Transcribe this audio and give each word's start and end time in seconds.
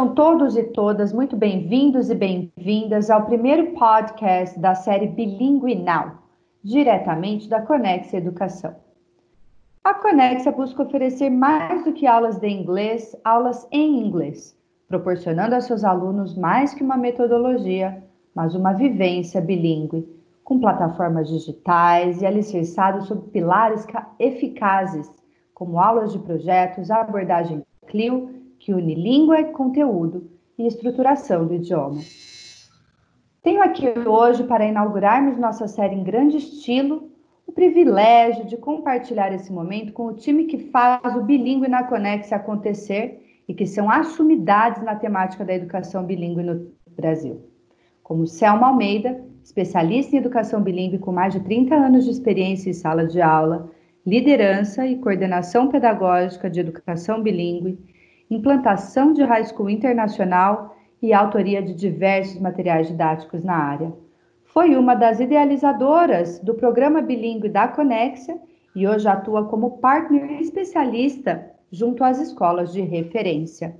Sejam 0.00 0.14
todos 0.14 0.56
e 0.56 0.62
todas 0.62 1.12
muito 1.12 1.36
bem-vindos 1.36 2.08
e 2.08 2.14
bem-vindas 2.14 3.10
ao 3.10 3.26
primeiro 3.26 3.72
podcast 3.72 4.58
da 4.58 4.74
série 4.74 5.08
Bilingue 5.08 5.74
Now, 5.74 6.12
diretamente 6.64 7.46
da 7.50 7.60
Conexa 7.60 8.16
Educação. 8.16 8.74
A 9.84 9.92
Conexa 9.92 10.50
busca 10.52 10.84
oferecer 10.84 11.28
mais 11.28 11.84
do 11.84 11.92
que 11.92 12.06
aulas 12.06 12.38
de 12.38 12.48
inglês, 12.48 13.14
aulas 13.22 13.68
em 13.70 14.02
inglês, 14.02 14.56
proporcionando 14.88 15.54
a 15.54 15.60
seus 15.60 15.84
alunos 15.84 16.34
mais 16.34 16.72
que 16.72 16.82
uma 16.82 16.96
metodologia, 16.96 18.02
mas 18.34 18.54
uma 18.54 18.72
vivência 18.72 19.38
bilíngue, 19.38 20.08
com 20.42 20.58
plataformas 20.58 21.28
digitais 21.28 22.22
e 22.22 22.26
alicerçados 22.26 23.06
sobre 23.06 23.28
pilares 23.28 23.86
eficazes, 24.18 25.12
como 25.52 25.78
aulas 25.78 26.10
de 26.10 26.18
projetos, 26.20 26.90
abordagem 26.90 27.62
CLIO 27.86 28.39
que 28.60 28.72
une 28.72 28.94
língua, 28.94 29.42
conteúdo 29.44 30.30
e 30.56 30.66
estruturação 30.66 31.46
do 31.46 31.54
idioma. 31.54 32.00
Tenho 33.42 33.62
aqui 33.62 33.86
hoje, 34.06 34.44
para 34.44 34.66
inaugurarmos 34.66 35.38
nossa 35.38 35.66
série 35.66 35.96
em 35.96 36.04
grande 36.04 36.36
estilo, 36.36 37.10
o 37.46 37.52
privilégio 37.52 38.44
de 38.44 38.58
compartilhar 38.58 39.32
esse 39.32 39.50
momento 39.50 39.92
com 39.92 40.06
o 40.06 40.12
time 40.12 40.44
que 40.44 40.58
faz 40.70 41.16
o 41.16 41.22
Bilingue 41.22 41.68
na 41.68 41.84
Conex 41.84 42.32
acontecer 42.32 43.42
e 43.48 43.54
que 43.54 43.66
são 43.66 43.90
as 43.90 44.08
sumidades 44.08 44.82
na 44.82 44.94
temática 44.94 45.44
da 45.44 45.54
educação 45.54 46.04
bilíngue 46.04 46.42
no 46.42 46.70
Brasil. 46.94 47.40
Como 48.02 48.26
Selma 48.26 48.68
Almeida, 48.68 49.24
especialista 49.42 50.14
em 50.14 50.18
educação 50.18 50.62
bilíngue 50.62 50.98
com 50.98 51.10
mais 51.10 51.32
de 51.32 51.40
30 51.40 51.74
anos 51.74 52.04
de 52.04 52.10
experiência 52.10 52.70
em 52.70 52.74
sala 52.74 53.06
de 53.06 53.20
aula, 53.20 53.70
liderança 54.06 54.86
e 54.86 54.98
coordenação 54.98 55.68
pedagógica 55.68 56.48
de 56.48 56.60
educação 56.60 57.22
bilíngue, 57.22 57.78
implantação 58.30 59.12
de 59.12 59.22
high 59.24 59.44
school 59.44 59.68
internacional 59.68 60.76
e 61.02 61.12
autoria 61.12 61.60
de 61.60 61.74
diversos 61.74 62.40
materiais 62.40 62.86
didáticos 62.86 63.42
na 63.42 63.56
área. 63.56 63.92
Foi 64.44 64.76
uma 64.76 64.94
das 64.94 65.20
idealizadoras 65.20 66.38
do 66.38 66.54
programa 66.54 67.00
bilíngue 67.00 67.48
da 67.48 67.68
Conexia 67.68 68.38
e 68.74 68.86
hoje 68.86 69.08
atua 69.08 69.46
como 69.46 69.78
partner 69.78 70.40
especialista 70.40 71.50
junto 71.70 72.04
às 72.04 72.20
escolas 72.20 72.72
de 72.72 72.80
referência. 72.80 73.76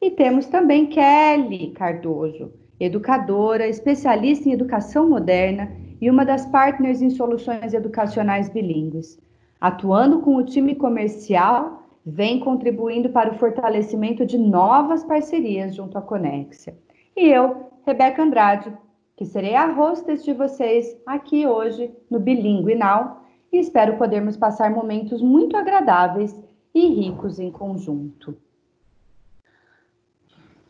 E 0.00 0.10
temos 0.10 0.46
também 0.46 0.86
Kelly 0.86 1.70
Cardoso, 1.70 2.52
educadora, 2.78 3.68
especialista 3.68 4.48
em 4.48 4.52
educação 4.52 5.08
moderna 5.08 5.70
e 6.00 6.10
uma 6.10 6.24
das 6.24 6.44
partners 6.46 7.00
em 7.00 7.10
soluções 7.10 7.72
educacionais 7.72 8.48
bilíngues, 8.48 9.20
atuando 9.60 10.20
com 10.20 10.34
o 10.34 10.44
time 10.44 10.74
comercial 10.74 11.81
vem 12.04 12.40
contribuindo 12.40 13.10
para 13.10 13.30
o 13.30 13.38
fortalecimento 13.38 14.26
de 14.26 14.36
novas 14.36 15.04
parcerias 15.04 15.74
junto 15.74 15.96
à 15.96 16.02
Conexia. 16.02 16.76
E 17.16 17.28
eu, 17.28 17.70
Rebeca 17.86 18.22
Andrade, 18.22 18.72
que 19.16 19.24
serei 19.24 19.54
a 19.54 19.66
hostess 19.66 20.24
de 20.24 20.32
vocês 20.32 20.96
aqui 21.06 21.46
hoje 21.46 21.94
no 22.10 22.18
Bilingue 22.18 22.74
Now 22.74 23.22
e 23.52 23.58
espero 23.58 23.96
podermos 23.96 24.36
passar 24.36 24.70
momentos 24.70 25.22
muito 25.22 25.56
agradáveis 25.56 26.38
e 26.74 26.88
ricos 26.88 27.38
em 27.38 27.50
conjunto. 27.50 28.36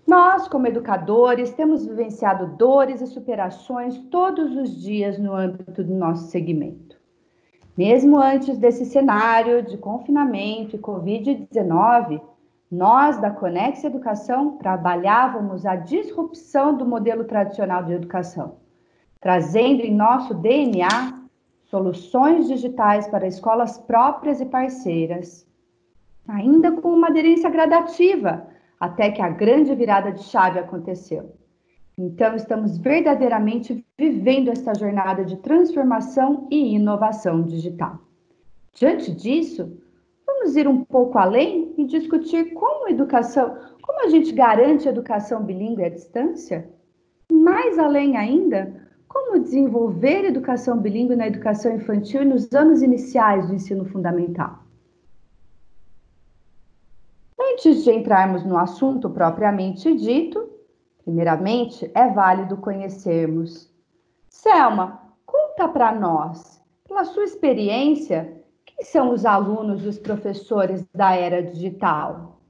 Nós, 0.06 0.48
como 0.48 0.66
educadores, 0.66 1.52
temos 1.52 1.86
vivenciado 1.86 2.56
dores 2.56 3.00
e 3.00 3.06
superações 3.06 3.96
todos 4.10 4.54
os 4.56 4.82
dias 4.82 5.18
no 5.18 5.32
âmbito 5.32 5.82
do 5.82 5.94
nosso 5.94 6.28
segmento. 6.28 6.91
Mesmo 7.76 8.18
antes 8.18 8.58
desse 8.58 8.84
cenário 8.84 9.62
de 9.62 9.78
confinamento 9.78 10.76
e 10.76 10.78
Covid-19, 10.78 12.20
nós 12.70 13.18
da 13.18 13.30
Conex 13.30 13.82
Educação 13.82 14.58
trabalhávamos 14.58 15.64
a 15.64 15.76
disrupção 15.76 16.76
do 16.76 16.84
modelo 16.84 17.24
tradicional 17.24 17.84
de 17.84 17.92
educação, 17.92 18.56
trazendo 19.20 19.82
em 19.82 19.94
nosso 19.94 20.34
DNA 20.34 21.22
soluções 21.64 22.46
digitais 22.46 23.08
para 23.08 23.26
escolas 23.26 23.78
próprias 23.78 24.40
e 24.40 24.44
parceiras, 24.44 25.46
ainda 26.28 26.72
com 26.72 26.92
uma 26.92 27.08
aderência 27.08 27.48
gradativa, 27.48 28.46
até 28.78 29.10
que 29.10 29.22
a 29.22 29.28
grande 29.30 29.74
virada 29.74 30.12
de 30.12 30.22
chave 30.24 30.58
aconteceu. 30.58 31.34
Então, 32.04 32.34
estamos 32.34 32.78
verdadeiramente 32.78 33.86
vivendo 33.96 34.48
esta 34.48 34.74
jornada 34.74 35.24
de 35.24 35.36
transformação 35.36 36.48
e 36.50 36.74
inovação 36.74 37.42
digital. 37.42 38.00
Diante 38.74 39.12
disso, 39.14 39.80
vamos 40.26 40.56
ir 40.56 40.66
um 40.66 40.84
pouco 40.84 41.16
além 41.16 41.72
e 41.78 41.84
discutir 41.84 42.54
como 42.54 42.88
educação, 42.88 43.56
como 43.80 44.04
a 44.04 44.08
gente 44.08 44.32
garante 44.32 44.88
educação 44.88 45.44
bilíngue 45.44 45.84
à 45.84 45.88
distância? 45.88 46.68
Mais 47.30 47.78
além 47.78 48.16
ainda, 48.16 48.74
como 49.06 49.38
desenvolver 49.38 50.24
educação 50.24 50.78
bilíngue 50.78 51.14
na 51.14 51.28
educação 51.28 51.72
infantil 51.72 52.22
e 52.22 52.24
nos 52.24 52.52
anos 52.52 52.82
iniciais 52.82 53.46
do 53.46 53.54
ensino 53.54 53.84
fundamental? 53.84 54.58
Antes 57.40 57.84
de 57.84 57.92
entrarmos 57.92 58.44
no 58.44 58.58
assunto 58.58 59.08
propriamente 59.08 59.94
dito, 59.94 60.51
Primeiramente, 61.04 61.90
é 61.94 62.08
válido 62.08 62.56
conhecermos. 62.56 63.68
Selma, 64.28 65.14
conta 65.26 65.68
para 65.68 65.92
nós, 65.92 66.60
pela 66.86 67.04
sua 67.04 67.24
experiência, 67.24 68.42
quem 68.64 68.84
são 68.84 69.12
os 69.12 69.24
alunos 69.24 69.84
e 69.84 69.88
os 69.88 69.98
professores 69.98 70.84
da 70.94 71.14
era 71.14 71.42
digital? 71.42 72.40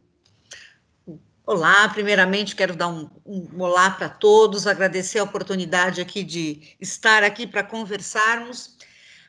Olá, 1.45 1.89
primeiramente 1.89 2.55
quero 2.55 2.77
dar 2.77 2.89
um, 2.89 3.09
um 3.27 3.61
olá 3.61 3.91
para 3.91 4.09
todos, 4.09 4.67
agradecer 4.67 5.19
a 5.19 5.25
oportunidade 5.25 6.01
aqui 6.01 6.23
de 6.23 6.77
estar 6.81 7.25
aqui 7.25 7.47
para 7.47 7.65
conversarmos. 7.65 8.77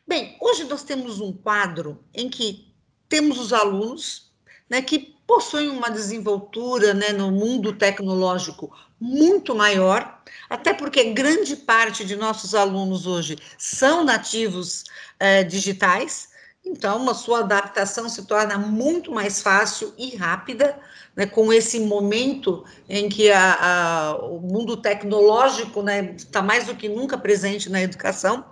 Bem, 0.08 0.38
hoje 0.40 0.66
nós 0.66 0.84
temos 0.84 1.20
um 1.20 1.34
quadro 1.34 2.04
em 2.14 2.30
que 2.30 2.72
temos 3.10 3.40
os 3.40 3.52
alunos 3.52 4.32
né, 4.70 4.82
que 4.82 5.16
possuem 5.26 5.70
uma 5.70 5.90
desenvoltura 5.90 6.94
né, 6.94 7.12
no 7.12 7.32
mundo 7.32 7.74
tecnológico 7.74 8.72
muito 9.04 9.54
maior, 9.54 10.22
até 10.50 10.74
porque 10.74 11.12
grande 11.12 11.58
parte 11.58 12.06
de 12.06 12.16
nossos 12.16 12.56
alunos 12.56 13.06
hoje 13.06 13.38
são 13.58 14.02
nativos 14.06 14.86
é, 15.20 15.44
digitais, 15.44 16.30
então 16.66 17.10
a 17.10 17.14
sua 17.14 17.40
adaptação 17.40 18.08
se 18.08 18.26
torna 18.26 18.58
muito 18.58 19.12
mais 19.12 19.42
fácil 19.42 19.94
e 19.98 20.16
rápida, 20.16 20.80
né, 21.18 21.26
com 21.26 21.52
esse 21.52 21.82
momento 21.82 22.64
em 22.88 23.10
que 23.10 23.30
a, 23.30 23.58
a, 23.60 24.16
o 24.26 24.40
mundo 24.40 24.78
tecnológico 24.78 25.82
está 25.82 25.84
né, 25.84 26.16
tá 26.32 26.42
mais 26.42 26.66
do 26.66 26.74
que 26.74 26.88
nunca 26.88 27.18
presente 27.18 27.70
na 27.70 27.82
educação. 27.82 28.46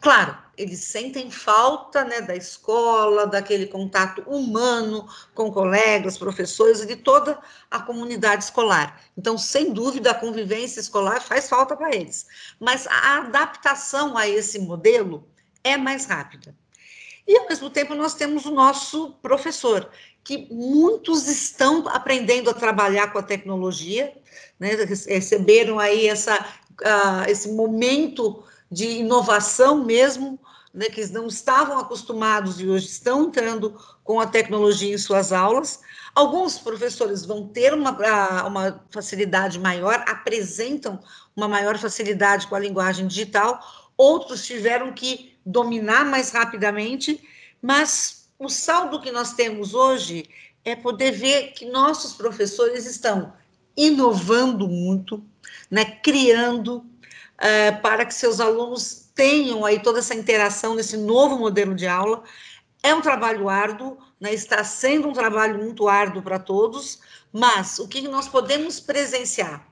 Claro, 0.00 0.34
eles 0.56 0.80
sentem 0.80 1.30
falta 1.30 2.04
né, 2.04 2.22
da 2.22 2.34
escola, 2.34 3.26
daquele 3.26 3.66
contato 3.66 4.22
humano 4.22 5.06
com 5.34 5.52
colegas, 5.52 6.16
professores 6.16 6.80
e 6.80 6.86
de 6.86 6.96
toda 6.96 7.38
a 7.70 7.80
comunidade 7.80 8.44
escolar. 8.44 8.98
Então, 9.16 9.36
sem 9.36 9.74
dúvida, 9.74 10.10
a 10.10 10.14
convivência 10.14 10.80
escolar 10.80 11.20
faz 11.20 11.50
falta 11.50 11.76
para 11.76 11.94
eles. 11.94 12.26
Mas 12.58 12.86
a 12.86 13.18
adaptação 13.18 14.16
a 14.16 14.26
esse 14.26 14.58
modelo 14.58 15.28
é 15.62 15.76
mais 15.76 16.06
rápida. 16.06 16.54
E, 17.28 17.36
ao 17.36 17.46
mesmo 17.46 17.68
tempo, 17.68 17.94
nós 17.94 18.14
temos 18.14 18.46
o 18.46 18.50
nosso 18.50 19.12
professor, 19.22 19.90
que 20.24 20.48
muitos 20.50 21.28
estão 21.28 21.86
aprendendo 21.88 22.48
a 22.48 22.54
trabalhar 22.54 23.12
com 23.12 23.18
a 23.18 23.22
tecnologia, 23.22 24.14
né, 24.58 24.70
receberam 25.06 25.78
aí 25.78 26.08
essa, 26.08 26.34
uh, 26.80 27.28
esse 27.28 27.52
momento 27.52 28.42
de 28.70 28.86
inovação 28.86 29.84
mesmo, 29.84 30.38
né, 30.72 30.86
que 30.86 31.04
não 31.06 31.26
estavam 31.26 31.78
acostumados 31.78 32.60
e 32.60 32.68
hoje 32.68 32.86
estão 32.86 33.24
entrando 33.24 33.76
com 34.04 34.20
a 34.20 34.26
tecnologia 34.26 34.94
em 34.94 34.98
suas 34.98 35.32
aulas. 35.32 35.80
Alguns 36.14 36.58
professores 36.58 37.24
vão 37.24 37.46
ter 37.48 37.74
uma, 37.74 38.46
uma 38.46 38.84
facilidade 38.90 39.58
maior, 39.58 40.04
apresentam 40.06 41.00
uma 41.34 41.48
maior 41.48 41.76
facilidade 41.78 42.46
com 42.46 42.54
a 42.54 42.60
linguagem 42.60 43.06
digital, 43.06 43.60
outros 43.96 44.44
tiveram 44.46 44.92
que 44.92 45.36
dominar 45.44 46.04
mais 46.04 46.30
rapidamente, 46.30 47.20
mas 47.60 48.28
o 48.38 48.48
saldo 48.48 49.00
que 49.00 49.10
nós 49.10 49.32
temos 49.32 49.74
hoje 49.74 50.28
é 50.64 50.76
poder 50.76 51.12
ver 51.12 51.52
que 51.52 51.66
nossos 51.66 52.12
professores 52.12 52.86
estão 52.86 53.32
inovando 53.76 54.68
muito, 54.68 55.22
né, 55.70 55.84
criando 55.84 56.84
uh, 57.40 57.80
para 57.80 58.04
que 58.04 58.14
seus 58.14 58.40
alunos 58.40 59.10
tenham 59.14 59.64
aí 59.64 59.80
toda 59.80 59.98
essa 59.98 60.14
interação 60.14 60.74
nesse 60.74 60.96
novo 60.96 61.38
modelo 61.38 61.74
de 61.74 61.86
aula. 61.86 62.22
É 62.82 62.94
um 62.94 63.00
trabalho 63.00 63.48
árduo, 63.48 63.98
né, 64.20 64.32
está 64.32 64.62
sendo 64.64 65.08
um 65.08 65.12
trabalho 65.12 65.58
muito 65.58 65.88
árduo 65.88 66.22
para 66.22 66.38
todos, 66.38 67.00
mas 67.32 67.78
o 67.78 67.88
que 67.88 68.02
nós 68.02 68.28
podemos 68.28 68.80
presenciar? 68.80 69.66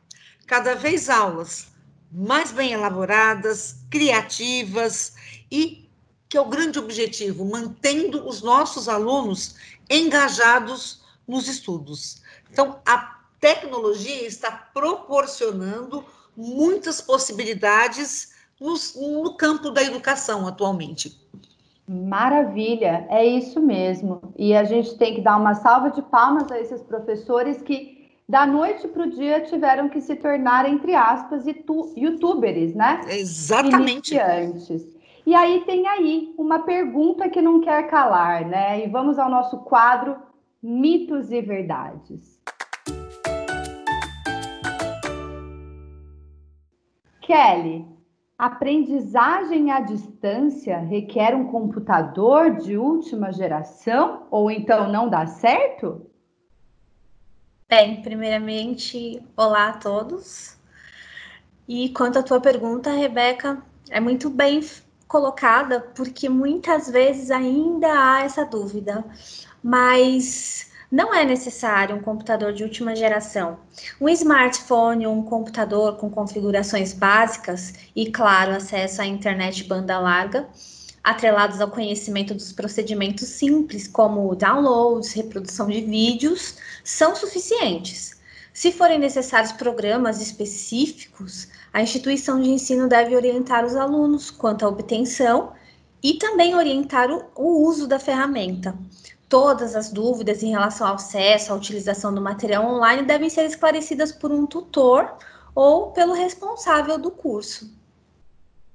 Cada 0.46 0.74
vez 0.74 1.08
aulas 1.08 1.68
mais 2.10 2.52
bem 2.52 2.72
elaboradas, 2.72 3.76
criativas 3.90 5.14
e 5.50 5.88
que 6.28 6.36
é 6.36 6.40
o 6.40 6.46
grande 6.46 6.78
objetivo, 6.78 7.44
mantendo 7.44 8.26
os 8.28 8.42
nossos 8.42 8.88
alunos 8.88 9.54
engajados 9.88 11.02
nos 11.26 11.48
estudos. 11.48 12.22
Então, 12.50 12.80
a 12.84 13.18
tecnologia 13.40 14.26
está 14.26 14.50
proporcionando 14.50 16.04
muitas 16.38 17.00
possibilidades 17.00 18.32
no, 18.60 18.74
no 19.22 19.36
campo 19.36 19.70
da 19.70 19.82
educação 19.82 20.46
atualmente. 20.46 21.20
Maravilha, 21.88 23.06
é 23.10 23.26
isso 23.26 23.60
mesmo. 23.60 24.20
E 24.36 24.54
a 24.54 24.62
gente 24.62 24.96
tem 24.96 25.16
que 25.16 25.20
dar 25.20 25.36
uma 25.36 25.54
salva 25.54 25.90
de 25.90 26.00
palmas 26.02 26.50
a 26.52 26.60
esses 26.60 26.82
professores 26.82 27.60
que, 27.60 28.08
da 28.28 28.46
noite 28.46 28.86
para 28.86 29.04
o 29.04 29.10
dia, 29.10 29.40
tiveram 29.40 29.88
que 29.88 30.00
se 30.00 30.14
tornar, 30.14 30.68
entre 30.68 30.94
aspas, 30.94 31.44
youtubers, 31.96 32.74
né? 32.74 33.00
Exatamente. 33.08 34.14
Iniciantes. 34.14 34.86
E 35.26 35.34
aí 35.34 35.64
tem 35.64 35.86
aí 35.88 36.34
uma 36.38 36.60
pergunta 36.60 37.28
que 37.28 37.42
não 37.42 37.60
quer 37.60 37.88
calar, 37.88 38.46
né? 38.46 38.84
E 38.84 38.88
vamos 38.88 39.18
ao 39.18 39.30
nosso 39.30 39.58
quadro 39.58 40.16
Mitos 40.62 41.32
e 41.32 41.40
Verdades. 41.40 42.38
Kelly, 47.28 47.86
aprendizagem 48.38 49.70
à 49.70 49.80
distância 49.80 50.78
requer 50.78 51.36
um 51.36 51.48
computador 51.48 52.56
de 52.56 52.78
última 52.78 53.30
geração 53.30 54.26
ou 54.30 54.50
então 54.50 54.90
não 54.90 55.10
dá 55.10 55.26
certo? 55.26 56.10
Bem, 57.68 58.00
primeiramente, 58.00 59.22
olá 59.36 59.68
a 59.68 59.72
todos. 59.74 60.56
E 61.68 61.90
quanto 61.90 62.18
à 62.18 62.22
tua 62.22 62.40
pergunta, 62.40 62.92
Rebeca, 62.92 63.62
é 63.90 64.00
muito 64.00 64.30
bem 64.30 64.60
colocada 65.06 65.80
porque 65.94 66.30
muitas 66.30 66.88
vezes 66.88 67.30
ainda 67.30 67.88
há 67.88 68.22
essa 68.22 68.46
dúvida, 68.46 69.04
mas 69.62 70.67
não 70.90 71.14
é 71.14 71.22
necessário 71.22 71.94
um 71.94 72.00
computador 72.00 72.52
de 72.52 72.62
última 72.62 72.96
geração. 72.96 73.58
Um 74.00 74.08
smartphone 74.08 75.06
ou 75.06 75.14
um 75.14 75.22
computador 75.22 75.98
com 75.98 76.08
configurações 76.08 76.94
básicas 76.94 77.74
e, 77.94 78.10
claro, 78.10 78.52
acesso 78.52 79.02
à 79.02 79.06
internet 79.06 79.64
banda 79.64 79.98
larga, 79.98 80.48
atrelados 81.04 81.60
ao 81.60 81.70
conhecimento 81.70 82.32
dos 82.34 82.52
procedimentos 82.52 83.28
simples, 83.28 83.86
como 83.86 84.34
downloads, 84.34 85.12
reprodução 85.12 85.68
de 85.68 85.82
vídeos, 85.82 86.56
são 86.82 87.14
suficientes. 87.14 88.18
Se 88.54 88.72
forem 88.72 88.98
necessários 88.98 89.52
programas 89.52 90.22
específicos, 90.22 91.48
a 91.72 91.82
instituição 91.82 92.40
de 92.40 92.48
ensino 92.48 92.88
deve 92.88 93.14
orientar 93.14 93.64
os 93.64 93.76
alunos 93.76 94.30
quanto 94.30 94.64
à 94.64 94.68
obtenção 94.68 95.52
e 96.02 96.14
também 96.14 96.54
orientar 96.54 97.10
o, 97.10 97.24
o 97.36 97.68
uso 97.68 97.86
da 97.86 97.98
ferramenta 97.98 98.74
todas 99.28 99.76
as 99.76 99.90
dúvidas 99.92 100.42
em 100.42 100.50
relação 100.50 100.86
ao 100.86 100.94
acesso, 100.94 101.52
à 101.52 101.56
utilização 101.56 102.14
do 102.14 102.20
material 102.20 102.64
online 102.64 103.02
devem 103.02 103.28
ser 103.28 103.44
esclarecidas 103.44 104.10
por 104.10 104.32
um 104.32 104.46
tutor 104.46 105.16
ou 105.54 105.90
pelo 105.92 106.14
responsável 106.14 106.98
do 106.98 107.10
curso. 107.10 107.76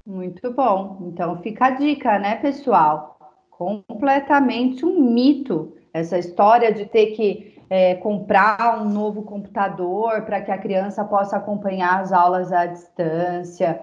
Muito 0.05 0.51
bom. 0.51 0.97
Então 1.07 1.41
fica 1.41 1.67
a 1.67 1.69
dica, 1.71 2.19
né, 2.19 2.35
pessoal? 2.35 3.17
Completamente 3.49 4.85
um 4.85 4.99
mito 5.13 5.73
essa 5.93 6.17
história 6.17 6.73
de 6.73 6.85
ter 6.85 7.11
que 7.11 7.53
é, 7.69 7.95
comprar 7.95 8.81
um 8.81 8.89
novo 8.89 9.21
computador 9.21 10.23
para 10.23 10.41
que 10.41 10.51
a 10.51 10.57
criança 10.57 11.05
possa 11.05 11.37
acompanhar 11.37 12.01
as 12.01 12.11
aulas 12.11 12.51
à 12.51 12.65
distância. 12.65 13.79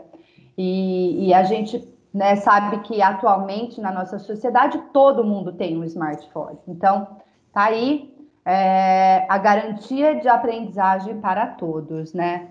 E, 0.58 1.28
e 1.28 1.32
a 1.34 1.44
gente 1.44 1.88
né, 2.12 2.36
sabe 2.36 2.80
que 2.80 3.00
atualmente 3.00 3.80
na 3.80 3.92
nossa 3.92 4.18
sociedade 4.18 4.78
todo 4.92 5.24
mundo 5.24 5.52
tem 5.52 5.76
um 5.78 5.84
smartphone. 5.84 6.58
Então, 6.66 7.06
tá 7.52 7.64
aí 7.64 8.12
é, 8.44 9.26
a 9.28 9.38
garantia 9.38 10.16
de 10.16 10.28
aprendizagem 10.28 11.20
para 11.20 11.46
todos, 11.46 12.12
né? 12.12 12.48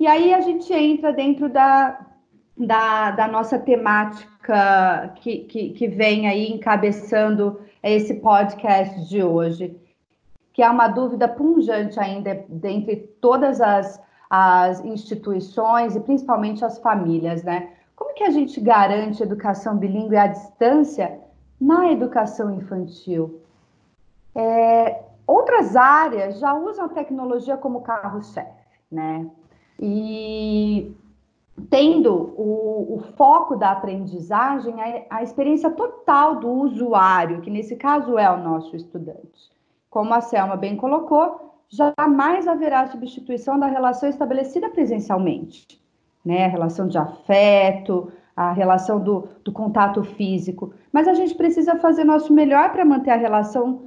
E 0.00 0.06
aí 0.06 0.34
a 0.34 0.40
gente 0.40 0.72
entra 0.72 1.12
dentro 1.12 1.48
da, 1.48 2.00
da, 2.56 3.10
da 3.10 3.28
nossa 3.28 3.58
temática 3.58 5.12
que, 5.16 5.38
que, 5.40 5.70
que 5.70 5.88
vem 5.88 6.28
aí 6.28 6.50
encabeçando 6.50 7.60
esse 7.82 8.14
podcast 8.14 9.08
de 9.08 9.22
hoje, 9.22 9.76
que 10.52 10.62
é 10.62 10.70
uma 10.70 10.88
dúvida 10.88 11.28
punjante 11.28 12.00
ainda 12.00 12.44
dentre 12.48 12.96
todas 13.20 13.60
as, 13.60 14.00
as 14.30 14.84
instituições 14.84 15.94
e 15.94 16.00
principalmente 16.00 16.64
as 16.64 16.78
famílias, 16.78 17.42
né? 17.42 17.70
Como 17.96 18.14
que 18.14 18.24
a 18.24 18.30
gente 18.30 18.60
garante 18.60 19.22
educação 19.22 19.76
bilíngue 19.76 20.16
à 20.16 20.26
distância 20.26 21.20
na 21.60 21.92
educação 21.92 22.52
infantil? 22.52 23.40
É, 24.34 25.02
outras 25.26 25.76
áreas 25.76 26.38
já 26.38 26.54
usam 26.54 26.86
a 26.86 26.88
tecnologia 26.88 27.56
como 27.56 27.82
carro-chefe, 27.82 28.50
né? 28.90 29.30
E 29.78 30.92
tendo 31.70 32.34
o, 32.36 32.96
o, 32.96 33.00
foco 33.16 33.54
da 33.54 33.70
aprendizagem, 33.70 34.74
a, 34.80 35.18
a 35.18 35.22
experiência 35.22 35.70
total 35.70 36.40
do 36.40 36.50
usuário, 36.50 37.40
que 37.42 37.50
nesse 37.50 37.76
caso 37.76 38.18
é 38.18 38.28
o 38.28 38.42
nosso 38.42 38.74
estudante. 38.74 39.52
Como 39.88 40.12
a 40.12 40.20
Selma 40.20 40.56
bem 40.56 40.76
colocou, 40.76 41.62
jamais 41.68 42.48
haverá 42.48 42.88
substituição 42.88 43.56
da 43.56 43.66
relação 43.66 44.08
estabelecida 44.08 44.68
presencialmente 44.68 45.83
né? 46.24 46.46
A 46.46 46.48
relação 46.48 46.88
de 46.88 46.98
afeto, 46.98 48.12
a 48.36 48.52
relação 48.52 48.98
do, 48.98 49.28
do 49.44 49.52
contato 49.52 50.02
físico. 50.02 50.72
Mas 50.92 51.06
a 51.06 51.14
gente 51.14 51.34
precisa 51.34 51.76
fazer 51.76 52.04
nosso 52.04 52.32
melhor 52.32 52.72
para 52.72 52.84
manter 52.84 53.10
a 53.10 53.16
relação 53.16 53.82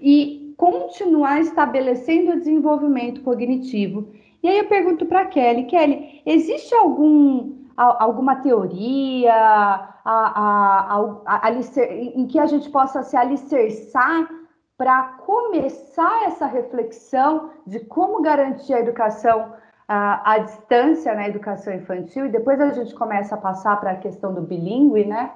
e 0.00 0.54
continuar 0.56 1.40
estabelecendo 1.40 2.32
o 2.32 2.38
desenvolvimento 2.38 3.22
cognitivo. 3.22 4.08
E 4.42 4.48
aí 4.48 4.58
eu 4.58 4.66
pergunto 4.66 5.06
para 5.06 5.26
Kelly, 5.26 5.64
Kelly, 5.64 6.22
existe 6.26 6.74
algum 6.74 7.62
alguma 7.74 8.36
teoria 8.36 9.34
a, 9.34 9.94
a, 10.04 11.40
a, 11.42 11.50
em 11.50 12.26
que 12.26 12.38
a 12.38 12.46
gente 12.46 12.68
possa 12.70 13.02
se 13.02 13.16
alicerçar 13.16 14.28
para 14.76 15.02
começar 15.24 16.24
essa 16.24 16.46
reflexão 16.46 17.50
de 17.66 17.80
como 17.80 18.20
garantir 18.20 18.74
a 18.74 18.80
educação 18.80 19.54
a, 19.88 20.38
distância 20.38 21.14
na 21.14 21.28
educação 21.28 21.74
infantil 21.74 22.26
e 22.26 22.30
depois 22.30 22.60
a 22.60 22.70
gente 22.70 22.94
começa 22.94 23.34
a 23.34 23.38
passar 23.38 23.76
para 23.80 23.92
a 23.92 23.96
questão 23.96 24.32
do 24.32 24.40
bilíngue, 24.40 25.04
né? 25.04 25.32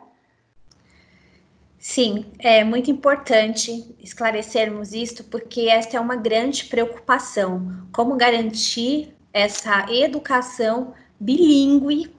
Sim, 1.78 2.26
é 2.38 2.64
muito 2.64 2.90
importante 2.90 3.94
esclarecermos 4.02 4.92
isto, 4.92 5.22
porque 5.24 5.68
esta 5.68 5.96
é 5.96 6.00
uma 6.00 6.16
grande 6.16 6.64
preocupação. 6.64 7.86
Como 7.92 8.16
garantir 8.16 9.14
essa 9.32 9.86
educação 9.92 10.94
bilíngue 11.20 12.14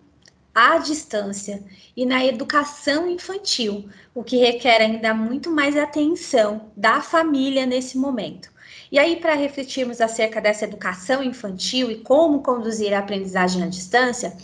à 0.53 0.77
distância 0.77 1.63
e 1.95 2.05
na 2.05 2.25
educação 2.25 3.09
infantil, 3.09 3.89
o 4.13 4.23
que 4.23 4.37
requer 4.37 4.81
ainda 4.81 5.13
muito 5.13 5.51
mais 5.51 5.75
atenção 5.75 6.71
da 6.75 7.01
família 7.01 7.65
nesse 7.65 7.97
momento. 7.97 8.49
E 8.91 8.97
aí, 8.97 9.17
para 9.17 9.33
refletirmos 9.33 9.99
acerca 9.99 10.39
dessa 10.39 10.65
educação 10.65 11.23
infantil 11.23 11.91
e 11.91 11.97
como 11.97 12.41
conduzir 12.41 12.93
a 12.93 12.99
aprendizagem 12.99 13.63
à 13.63 13.67
distância, 13.67 14.35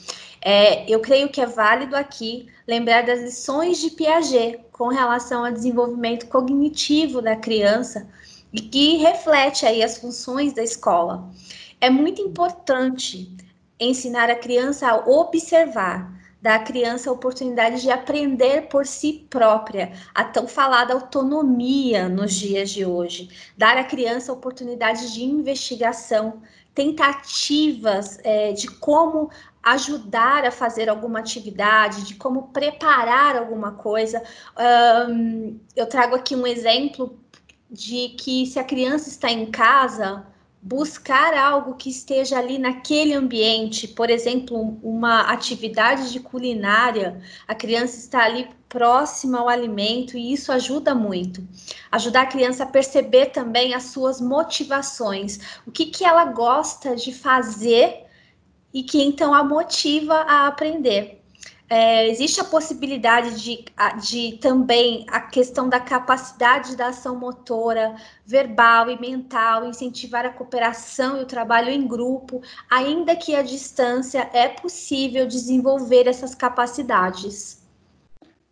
é, 0.41 0.89
eu 0.91 0.99
creio 0.99 1.29
que 1.29 1.39
é 1.39 1.45
válido 1.45 1.95
aqui 1.95 2.47
lembrar 2.67 3.03
das 3.03 3.21
lições 3.21 3.79
de 3.79 3.91
Piaget 3.91 4.59
com 4.71 4.89
relação 4.89 5.45
ao 5.45 5.51
desenvolvimento 5.51 6.27
cognitivo 6.27 7.21
da 7.21 7.35
criança 7.35 8.07
e 8.51 8.59
que 8.59 8.97
reflete 8.97 9.65
aí 9.65 9.81
as 9.81 9.97
funções 9.97 10.51
da 10.51 10.61
escola. 10.61 11.29
É 11.79 11.89
muito 11.89 12.21
importante 12.21 13.31
ensinar 13.79 14.29
a 14.29 14.35
criança 14.35 14.87
a 14.87 15.09
observar, 15.09 16.11
dar 16.43 16.55
à 16.57 16.59
criança 16.59 17.09
a 17.09 17.13
oportunidade 17.13 17.81
de 17.81 17.89
aprender 17.89 18.63
por 18.67 18.85
si 18.85 19.25
própria, 19.29 19.93
a 20.13 20.25
tão 20.25 20.45
falada 20.45 20.93
autonomia 20.93 22.09
nos 22.09 22.33
dias 22.33 22.69
de 22.69 22.85
hoje, 22.85 23.29
dar 23.57 23.77
à 23.77 23.83
criança 23.85 24.29
a 24.29 24.35
oportunidade 24.35 25.13
de 25.13 25.23
investigação, 25.23 26.41
tentativas 26.75 28.19
é, 28.25 28.51
de 28.51 28.67
como 28.67 29.29
ajudar 29.63 30.43
a 30.43 30.51
fazer 30.51 30.89
alguma 30.89 31.19
atividade, 31.19 32.03
de 32.03 32.15
como 32.15 32.49
preparar 32.49 33.37
alguma 33.37 33.71
coisa. 33.71 34.21
Um, 35.09 35.57
eu 35.73 35.87
trago 35.87 36.13
aqui 36.13 36.35
um 36.35 36.45
exemplo 36.45 37.17
de 37.71 38.09
que 38.19 38.45
se 38.45 38.59
a 38.59 38.65
criança 38.65 39.07
está 39.07 39.31
em 39.31 39.49
casa, 39.49 40.27
buscar 40.65 41.33
algo 41.33 41.75
que 41.75 41.89
esteja 41.89 42.39
ali 42.39 42.57
naquele 42.57 43.13
ambiente, 43.13 43.85
por 43.85 44.09
exemplo, 44.09 44.79
uma 44.81 45.23
atividade 45.23 46.13
de 46.13 46.21
culinária, 46.21 47.21
a 47.45 47.53
criança 47.53 47.97
está 47.97 48.23
ali 48.23 48.47
próxima 48.69 49.39
ao 49.39 49.49
alimento 49.49 50.17
e 50.17 50.31
isso 50.31 50.53
ajuda 50.53 50.95
muito. 50.95 51.45
Ajudar 51.91 52.21
a 52.21 52.27
criança 52.27 52.63
a 52.63 52.67
perceber 52.67 53.27
também 53.27 53.73
as 53.73 53.83
suas 53.83 54.21
motivações, 54.21 55.59
o 55.67 55.71
que, 55.71 55.87
que 55.87 56.05
ela 56.05 56.23
gosta 56.23 56.95
de 56.95 57.13
fazer 57.13 58.05
e 58.73 58.83
que 58.83 59.03
então 59.03 59.33
a 59.33 59.43
motiva 59.43 60.15
a 60.15 60.47
aprender. 60.47 61.22
É, 61.73 62.07
existe 62.07 62.39
a 62.39 62.43
possibilidade 62.43 63.41
de, 63.41 63.65
de 63.99 64.37
também 64.37 65.07
a 65.09 65.19
questão 65.19 65.67
da 65.67 65.79
capacidade 65.79 66.77
da 66.77 66.89
ação 66.89 67.15
motora, 67.15 67.95
verbal 68.23 68.91
e 68.91 69.01
mental, 69.01 69.65
incentivar 69.65 70.23
a 70.23 70.29
cooperação 70.29 71.17
e 71.17 71.23
o 71.23 71.25
trabalho 71.25 71.71
em 71.71 71.87
grupo, 71.87 72.41
ainda 72.69 73.15
que 73.15 73.35
à 73.35 73.41
distância 73.41 74.29
é 74.33 74.49
possível 74.49 75.25
desenvolver 75.25 76.07
essas 76.07 76.35
capacidades. 76.35 77.63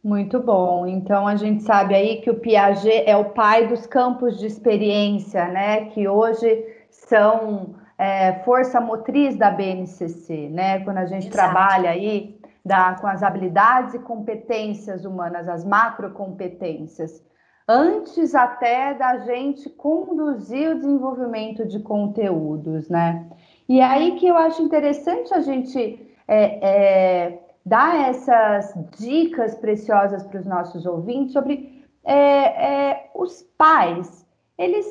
Muito 0.04 0.40
bom. 0.40 0.88
Então 0.88 1.28
a 1.28 1.36
gente 1.36 1.62
sabe 1.62 1.94
aí 1.94 2.22
que 2.22 2.32
o 2.32 2.40
Piaget 2.40 3.04
é 3.06 3.16
o 3.16 3.26
pai 3.26 3.68
dos 3.68 3.86
campos 3.86 4.40
de 4.40 4.48
experiência, 4.48 5.48
né? 5.48 5.86
Que 5.92 6.08
hoje 6.08 6.66
são 6.90 7.76
é, 8.00 8.34
força 8.44 8.82
motriz 8.82 9.38
da 9.38 9.52
BNCC, 9.52 10.50
né? 10.50 10.80
Quando 10.80 10.98
a 10.98 11.06
gente 11.06 11.28
Exato. 11.28 11.38
trabalha 11.38 11.92
aí 11.92 12.41
da, 12.64 12.96
com 12.96 13.08
as 13.08 13.24
habilidades 13.24 13.94
e 13.96 14.00
competências 14.00 15.04
humanas, 15.04 15.48
as 15.48 15.66
macrocompetências, 15.66 17.24
antes 17.68 18.36
até 18.36 18.94
da 18.94 19.20
gente 19.20 19.70
conduzir 19.70 20.72
o 20.72 20.76
desenvolvimento 20.76 21.66
de 21.66 21.80
conteúdos, 21.80 22.88
né? 22.90 23.28
E 23.68 23.82
aí 23.82 24.16
que 24.16 24.28
eu 24.28 24.36
acho 24.36 24.62
interessante 24.62 25.34
a 25.34 25.42
gente 25.42 26.14
é, 26.28 26.68
é, 26.68 27.40
dar 27.66 28.10
essas 28.10 28.74
dicas 28.98 29.56
preciosas 29.56 30.24
para 30.24 30.40
os 30.40 30.46
nossos 30.46 30.86
ouvintes 30.86 31.34
sobre 31.34 31.86
é, 32.04 32.16
é, 32.16 33.12
os 33.16 33.44
pais. 33.58 34.28
Eles 34.58 34.86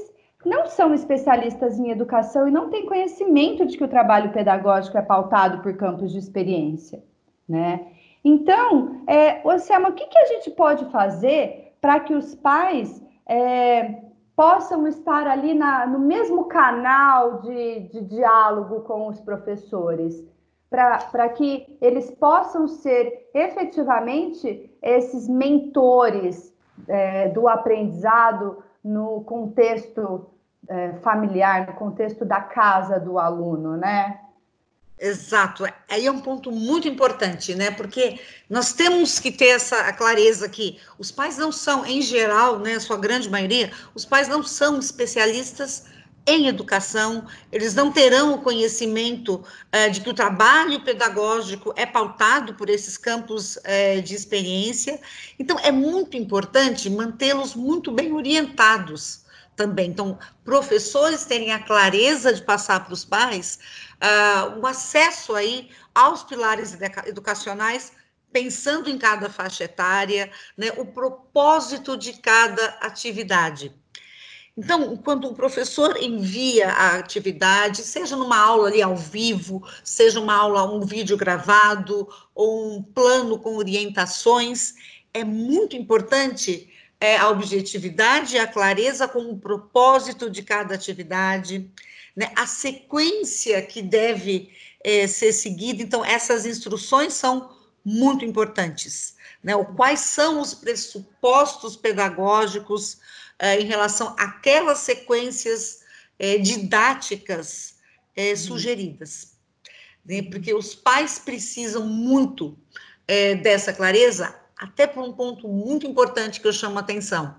não 0.44 0.66
são 0.66 0.94
especialistas 0.94 1.78
em 1.78 1.90
educação 1.90 2.48
e 2.48 2.50
não 2.50 2.70
têm 2.70 2.86
conhecimento 2.86 3.66
de 3.66 3.76
que 3.76 3.84
o 3.84 3.88
trabalho 3.88 4.32
pedagógico 4.32 4.96
é 4.96 5.02
pautado 5.02 5.62
por 5.62 5.76
campos 5.76 6.10
de 6.12 6.18
experiência 6.18 7.02
né? 7.50 7.88
Então, 8.24 9.02
é, 9.06 9.42
o 9.44 9.92
que, 9.92 10.06
que 10.06 10.18
a 10.18 10.26
gente 10.26 10.50
pode 10.52 10.84
fazer 10.90 11.74
para 11.80 11.98
que 12.00 12.14
os 12.14 12.34
pais 12.34 13.02
é, 13.26 14.02
possam 14.36 14.86
estar 14.86 15.26
ali 15.26 15.52
na, 15.52 15.86
no 15.86 15.98
mesmo 15.98 16.44
canal 16.44 17.40
de, 17.40 17.80
de 17.88 18.00
diálogo 18.02 18.80
com 18.82 19.08
os 19.08 19.20
professores, 19.20 20.24
para 20.70 21.28
que 21.30 21.76
eles 21.80 22.10
possam 22.12 22.68
ser 22.68 23.28
efetivamente 23.34 24.70
esses 24.80 25.28
mentores 25.28 26.54
é, 26.86 27.28
do 27.28 27.48
aprendizado 27.48 28.62
no 28.82 29.22
contexto 29.24 30.30
é, 30.68 30.92
familiar, 31.02 31.66
no 31.66 31.72
contexto 31.74 32.24
da 32.24 32.40
casa 32.40 33.00
do 33.00 33.18
aluno, 33.18 33.76
né? 33.76 34.20
Exato, 35.02 35.64
aí 35.88 36.04
é 36.04 36.12
um 36.12 36.20
ponto 36.20 36.52
muito 36.52 36.86
importante, 36.86 37.54
né? 37.54 37.70
Porque 37.70 38.20
nós 38.50 38.74
temos 38.74 39.18
que 39.18 39.32
ter 39.32 39.46
essa 39.46 39.90
clareza 39.94 40.46
que 40.46 40.78
os 40.98 41.10
pais 41.10 41.38
não 41.38 41.50
são, 41.50 41.86
em 41.86 42.02
geral, 42.02 42.58
né, 42.58 42.78
sua 42.78 42.98
grande 42.98 43.30
maioria, 43.30 43.72
os 43.94 44.04
pais 44.04 44.28
não 44.28 44.42
são 44.42 44.78
especialistas 44.78 45.84
em 46.26 46.48
educação, 46.48 47.26
eles 47.50 47.74
não 47.74 47.90
terão 47.90 48.34
o 48.34 48.42
conhecimento 48.42 49.36
uh, 49.36 49.90
de 49.90 50.02
que 50.02 50.10
o 50.10 50.14
trabalho 50.14 50.84
pedagógico 50.84 51.72
é 51.76 51.86
pautado 51.86 52.52
por 52.52 52.68
esses 52.68 52.98
campos 52.98 53.56
uh, 53.56 54.02
de 54.04 54.14
experiência. 54.14 55.00
Então, 55.38 55.58
é 55.60 55.72
muito 55.72 56.14
importante 56.14 56.90
mantê-los 56.90 57.54
muito 57.54 57.90
bem 57.90 58.12
orientados 58.12 59.24
também. 59.60 59.90
Então, 59.90 60.18
professores 60.42 61.26
terem 61.26 61.52
a 61.52 61.58
clareza 61.58 62.32
de 62.32 62.40
passar 62.40 62.82
para 62.82 62.94
os 62.94 63.04
pais 63.04 63.58
uh, 64.02 64.58
o 64.58 64.66
acesso 64.66 65.34
aí 65.34 65.68
aos 65.94 66.22
pilares 66.22 66.74
educacionais, 67.04 67.92
pensando 68.32 68.88
em 68.88 68.96
cada 68.96 69.28
faixa 69.28 69.64
etária, 69.64 70.30
né, 70.56 70.72
o 70.78 70.86
propósito 70.86 71.94
de 71.94 72.14
cada 72.14 72.64
atividade. 72.80 73.74
Então, 74.56 74.96
quando 74.96 75.28
o 75.28 75.34
professor 75.34 75.96
envia 76.00 76.70
a 76.70 76.96
atividade, 76.96 77.82
seja 77.82 78.16
numa 78.16 78.38
aula 78.38 78.68
ali 78.68 78.80
ao 78.80 78.96
vivo, 78.96 79.62
seja 79.84 80.18
uma 80.20 80.34
aula, 80.34 80.72
um 80.72 80.80
vídeo 80.80 81.18
gravado, 81.18 82.08
ou 82.34 82.78
um 82.78 82.82
plano 82.82 83.38
com 83.38 83.56
orientações, 83.56 84.74
é 85.12 85.22
muito 85.22 85.76
importante 85.76 86.70
é, 87.00 87.16
a 87.16 87.30
objetividade 87.30 88.36
e 88.36 88.38
a 88.38 88.46
clareza 88.46 89.08
com 89.08 89.30
o 89.30 89.38
propósito 89.38 90.28
de 90.28 90.42
cada 90.42 90.74
atividade, 90.74 91.70
né, 92.14 92.30
a 92.36 92.46
sequência 92.46 93.62
que 93.62 93.80
deve 93.80 94.52
é, 94.84 95.06
ser 95.06 95.32
seguida. 95.32 95.82
Então, 95.82 96.04
essas 96.04 96.44
instruções 96.44 97.14
são 97.14 97.56
muito 97.82 98.24
importantes. 98.24 99.16
Né, 99.42 99.54
quais 99.74 100.00
são 100.00 100.38
os 100.40 100.52
pressupostos 100.52 101.74
pedagógicos 101.74 102.98
é, 103.38 103.58
em 103.58 103.64
relação 103.64 104.14
àquelas 104.18 104.80
sequências 104.80 105.80
é, 106.18 106.36
didáticas 106.36 107.76
é, 108.14 108.30
uhum. 108.30 108.36
sugeridas. 108.36 109.32
Né, 110.04 110.22
porque 110.22 110.52
os 110.52 110.74
pais 110.74 111.18
precisam 111.18 111.86
muito 111.86 112.58
é, 113.08 113.34
dessa 113.34 113.72
clareza, 113.72 114.38
até 114.60 114.86
por 114.86 115.02
um 115.02 115.12
ponto 115.12 115.48
muito 115.48 115.86
importante 115.86 116.38
que 116.38 116.46
eu 116.46 116.52
chamo 116.52 116.76
a 116.76 116.82
atenção. 116.82 117.34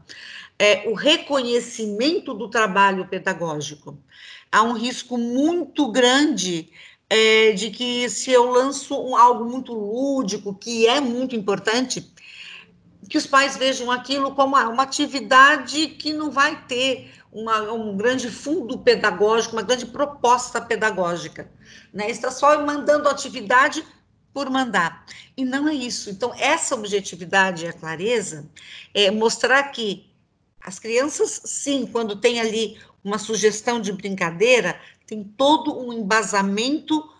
É, 0.58 0.90
o 0.90 0.96
reconhecimento 0.96 2.34
do 2.34 2.50
trabalho 2.50 3.08
pedagógico 3.08 3.98
há 4.51 4.63
um 4.63 4.74
risco 4.74 5.18
muito 5.18 5.92
grande 5.92 6.70
é, 7.08 7.51
de 7.51 7.70
que 7.70 8.10
se 8.10 8.32
eu 8.32 8.50
lanço 8.50 9.00
um, 9.00 9.16
algo 9.16 9.46
muito 9.46 9.72
lúdico, 9.74 10.54
que 10.56 10.88
é 10.88 11.00
muito 11.00 11.36
importante, 11.36 12.12
que 13.08 13.18
os 13.18 13.28
pais 13.28 13.56
vejam 13.56 13.92
aquilo 13.92 14.34
como 14.34 14.56
uma 14.56 14.84
atividade 14.84 15.88
que 15.88 16.13
não 16.13 16.32
vai 16.32 16.63
ter 16.66 17.12
uma, 17.32 17.72
um 17.72 17.96
grande 17.96 18.30
fundo 18.30 18.80
pedagógico, 18.80 19.56
uma 19.56 19.62
grande 19.62 19.86
proposta 19.86 20.60
pedagógica. 20.60 21.51
Né? 21.94 22.10
Está 22.10 22.32
só 22.32 22.66
mandando 22.66 23.08
atividade 23.08 23.86
por 24.34 24.50
mandar. 24.50 25.06
E 25.36 25.44
não 25.44 25.68
é 25.68 25.74
isso. 25.74 26.10
Então, 26.10 26.34
essa 26.38 26.76
objetividade 26.76 27.66
e 27.66 27.68
a 27.68 27.74
clareza 27.74 28.50
é 28.94 29.12
mostrar 29.12 29.64
que 29.72 30.10
as 30.60 30.80
crianças, 30.80 31.42
sim, 31.46 31.86
quando 31.86 32.16
tem 32.16 32.40
ali 32.40 32.80
uma 33.04 33.18
sugestão 33.18 33.82
de 33.82 33.92
brincadeira, 33.92 34.80
tem 35.08 35.24
todo 35.24 35.78
um 35.78 35.92
embasamento 35.92 37.12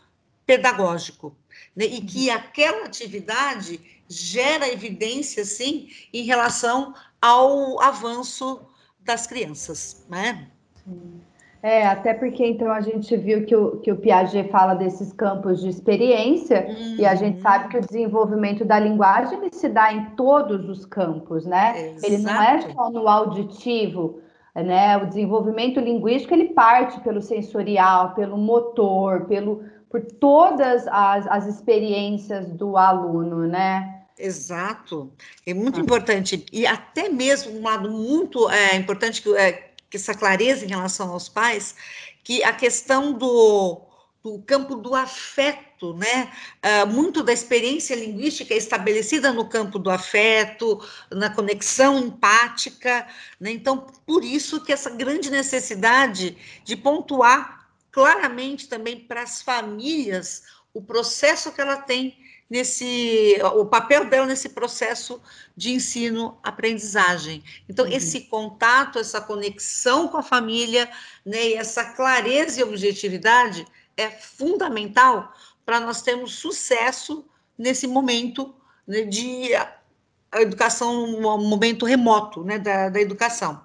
pedagógico, 0.46 1.36
né? 1.76 1.86
e 1.86 2.02
que 2.02 2.30
uhum. 2.30 2.36
aquela 2.36 2.86
atividade 2.86 3.80
gera 4.08 4.68
evidência, 4.68 5.44
sim, 5.46 5.90
em 6.14 6.24
relação 6.24 6.94
ao 7.22 7.82
avanço 7.82 8.62
das 9.00 9.26
crianças, 9.26 10.06
né? 10.10 10.50
Sim. 10.84 11.22
É, 11.64 11.86
até 11.86 12.14
porque 12.14 12.44
então 12.44 12.72
a 12.72 12.82
gente 12.82 13.16
viu 13.16 13.46
que 13.46 13.56
o, 13.56 13.78
que 13.78 13.92
o 13.92 13.96
Piaget 13.96 14.50
fala 14.50 14.74
desses 14.74 15.14
campos 15.14 15.62
de 15.62 15.70
experiência, 15.70 16.66
uhum. 16.68 16.96
e 16.98 17.06
a 17.06 17.14
gente 17.14 17.36
uhum. 17.38 17.42
sabe 17.44 17.70
que 17.70 17.78
o 17.78 17.82
desenvolvimento 17.82 18.66
da 18.66 18.80
linguagem 18.80 19.38
ele 19.38 19.54
se 19.54 19.70
dá 19.70 19.94
em 19.94 20.06
todos 20.12 20.68
os 20.68 20.86
campos, 20.86 21.46
né? 21.46 21.90
Exato. 21.90 22.06
Ele 22.06 22.18
não 22.24 22.42
é 22.42 22.62
só 22.62 22.90
no 22.90 23.08
auditivo, 23.08 24.20
né? 24.56 24.98
O 24.98 25.06
desenvolvimento 25.06 25.80
linguístico 25.80 26.34
ele 26.34 26.50
parte 26.50 27.00
pelo 27.02 27.22
sensorial, 27.22 28.16
pelo 28.16 28.38
motor, 28.38 29.26
pelo 29.26 29.64
por 29.88 30.02
todas 30.02 30.88
as, 30.88 31.28
as 31.28 31.46
experiências 31.46 32.48
do 32.54 32.78
aluno, 32.78 33.46
né? 33.46 34.02
Exato, 34.18 35.12
é 35.46 35.54
muito 35.54 35.80
ah. 35.80 35.84
importante 35.84 36.46
e 36.52 36.66
até 36.66 37.10
mesmo 37.10 37.58
um 37.58 37.64
lado 37.64 37.90
muito 37.90 38.50
é, 38.50 38.76
importante 38.76 39.22
que, 39.22 39.36
é, 39.36 39.52
que 39.52 39.71
essa 39.98 40.14
clareza 40.14 40.66
em 40.66 40.70
relação 40.70 41.12
aos 41.12 41.30
pais, 41.30 41.76
que 42.24 42.44
a 42.44 42.54
questão 42.54 43.14
do 43.14 43.88
do 44.24 44.40
campo 44.44 44.76
do 44.76 44.94
afeto, 44.94 45.96
né? 45.96 46.32
Uh, 46.64 46.88
muito 46.88 47.24
da 47.24 47.34
experiência 47.34 47.96
linguística 47.96 48.54
é 48.54 48.58
estabelecida 48.58 49.34
no 49.34 49.50
campo 49.50 49.80
do 49.80 49.90
afeto, 49.90 50.80
na 51.12 51.30
conexão 51.30 51.98
empática, 51.98 53.08
né? 53.40 53.52
Então, 53.52 53.88
por 54.06 54.24
isso 54.24 54.64
que 54.64 54.72
essa 54.72 54.92
grande 54.92 55.32
necessidade 55.32 56.38
de 56.64 56.76
pontuar 56.76 57.68
claramente 57.92 58.70
também 58.70 59.00
para 59.00 59.24
as 59.24 59.42
famílias 59.42 60.44
o 60.74 60.82
processo 60.82 61.52
que 61.52 61.60
ela 61.60 61.78
tem 61.78 62.16
nesse 62.52 63.38
o 63.56 63.66
papel 63.66 64.10
dela 64.10 64.28
nesse 64.28 64.50
processo 64.50 65.22
de 65.56 65.72
ensino-aprendizagem. 65.72 67.42
Então, 67.70 67.86
uhum. 67.86 67.94
esse 67.94 68.22
contato, 68.22 69.00
essa 69.00 69.22
conexão 69.22 70.10
com 70.10 70.18
a 70.18 70.24
família, 70.24 70.92
né, 71.26 71.48
e 71.48 71.54
essa 71.54 71.86
clareza 71.86 72.60
e 72.60 72.64
objetividade 72.64 73.66
é 73.96 74.10
fundamental 74.10 75.34
para 75.66 75.80
nós 75.80 76.02
termos 76.02 76.36
sucesso 76.36 77.24
nesse 77.58 77.88
momento 77.88 78.54
né, 78.86 79.04
de 79.04 79.56
a 79.56 80.42
educação, 80.42 81.06
um 81.06 81.48
momento 81.48 81.86
remoto 81.86 82.44
né, 82.44 82.60
da, 82.60 82.90
da 82.90 83.00
educação. 83.00 83.64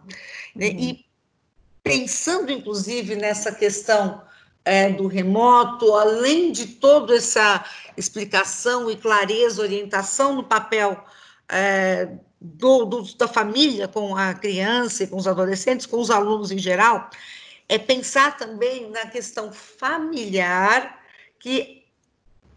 Né? 0.55 0.69
Uhum. 0.69 0.79
E 0.79 1.07
pensando, 1.83 2.53
inclusive, 2.53 3.17
nessa 3.17 3.51
questão 3.51 4.23
é, 4.67 4.91
do 4.91 5.07
remoto, 5.07 5.95
além 5.95 6.51
de 6.51 6.67
toda 6.67 7.17
essa 7.17 7.65
explicação 7.97 8.91
e 8.91 8.97
clareza, 8.97 9.63
orientação 9.63 10.35
no 10.35 10.43
papel 10.43 11.03
é, 11.49 12.09
do, 12.41 12.85
do, 12.85 13.03
da 13.15 13.29
família 13.29 13.87
com 13.87 14.17
a 14.17 14.35
criança 14.35 15.05
e 15.05 15.07
com 15.07 15.17
os 15.17 15.29
adolescentes, 15.29 15.87
com 15.87 16.01
os 16.01 16.11
alunos 16.11 16.51
em 16.51 16.59
geral, 16.59 17.09
é 17.69 17.79
pensar 17.79 18.37
também 18.37 18.91
na 18.91 19.07
questão 19.07 19.53
familiar, 19.53 21.01
que 21.39 21.85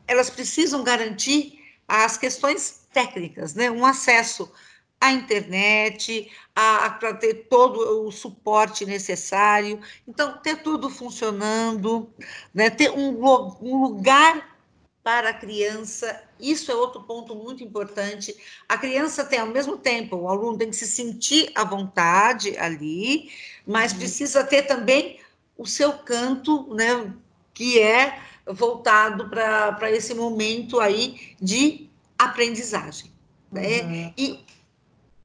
elas 0.07 0.31
precisam 0.31 0.83
garantir 0.83 1.59
as 1.87 2.17
questões 2.17 2.87
técnicas, 2.91 3.53
né? 3.53 3.69
um 3.69 3.85
acesso 3.85 4.51
à 4.99 5.11
internet, 5.11 6.29
para 6.53 7.13
ter 7.13 7.47
todo 7.49 8.05
o 8.05 8.11
suporte 8.11 8.85
necessário, 8.85 9.79
então 10.07 10.37
ter 10.39 10.57
tudo 10.61 10.89
funcionando, 10.89 12.11
né? 12.53 12.69
ter 12.69 12.91
um, 12.91 13.23
um 13.61 13.81
lugar 13.81 14.59
para 15.01 15.29
a 15.29 15.33
criança, 15.33 16.21
isso 16.39 16.71
é 16.71 16.75
outro 16.75 17.01
ponto 17.03 17.33
muito 17.33 17.63
importante. 17.63 18.35
A 18.67 18.77
criança 18.77 19.23
tem, 19.23 19.39
ao 19.39 19.47
mesmo 19.47 19.77
tempo, 19.77 20.17
o 20.17 20.27
aluno 20.27 20.57
tem 20.57 20.69
que 20.69 20.75
se 20.75 20.87
sentir 20.87 21.51
à 21.55 21.63
vontade 21.63 22.57
ali, 22.57 23.31
mas 23.65 23.91
uhum. 23.91 23.99
precisa 23.99 24.43
ter 24.43 24.63
também 24.63 25.19
o 25.57 25.65
seu 25.65 25.93
canto, 25.93 26.73
né, 26.73 27.13
que 27.53 27.79
é 27.79 28.21
voltado 28.45 29.29
para 29.29 29.91
esse 29.91 30.13
momento 30.13 30.79
aí 30.79 31.35
de 31.41 31.89
aprendizagem. 32.17 33.11
Né? 33.51 33.81
Uhum. 33.81 34.13
E 34.17 34.45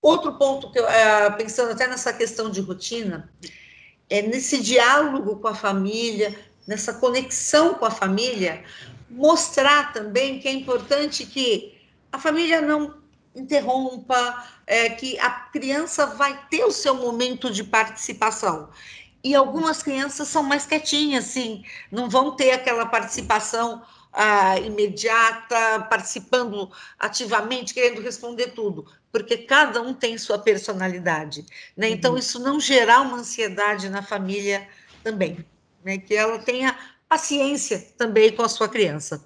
outro 0.04 0.34
ponto 0.34 0.70
que 0.70 0.78
eu, 0.78 0.86
é, 0.86 1.30
pensando 1.30 1.72
até 1.72 1.88
nessa 1.88 2.12
questão 2.12 2.50
de 2.50 2.60
rotina, 2.60 3.32
é 4.10 4.20
nesse 4.20 4.60
diálogo 4.60 5.36
com 5.36 5.48
a 5.48 5.54
família, 5.54 6.38
nessa 6.66 6.92
conexão 6.92 7.72
com 7.74 7.86
a 7.86 7.90
família, 7.90 8.62
mostrar 9.08 9.94
também 9.94 10.38
que 10.38 10.46
é 10.46 10.52
importante 10.52 11.24
que 11.24 11.74
a 12.12 12.18
família 12.18 12.60
não 12.60 13.02
interrompa, 13.34 14.46
é, 14.66 14.90
que 14.90 15.18
a 15.18 15.30
criança 15.30 16.04
vai 16.06 16.38
ter 16.50 16.64
o 16.64 16.70
seu 16.70 16.94
momento 16.94 17.50
de 17.50 17.64
participação. 17.64 18.68
E 19.22 19.34
algumas 19.34 19.82
crianças 19.82 20.28
são 20.28 20.42
mais 20.42 20.66
quietinhas, 20.66 21.24
assim, 21.24 21.64
não 21.90 22.10
vão 22.10 22.36
ter 22.36 22.50
aquela 22.52 22.84
participação 22.84 23.82
ah, 24.14 24.58
imediata, 24.60 25.86
participando 25.90 26.70
ativamente, 26.98 27.74
querendo 27.74 28.00
responder 28.00 28.52
tudo, 28.52 28.86
porque 29.10 29.38
cada 29.38 29.82
um 29.82 29.92
tem 29.92 30.16
sua 30.16 30.38
personalidade. 30.38 31.44
Né? 31.76 31.90
Então, 31.90 32.12
uhum. 32.12 32.18
isso 32.18 32.38
não 32.38 32.60
gerar 32.60 33.00
uma 33.00 33.16
ansiedade 33.18 33.88
na 33.88 34.02
família 34.02 34.66
também, 35.02 35.44
né? 35.84 35.98
que 35.98 36.14
ela 36.14 36.38
tenha 36.38 36.76
paciência 37.08 37.84
também 37.98 38.32
com 38.32 38.42
a 38.42 38.48
sua 38.48 38.68
criança. 38.68 39.24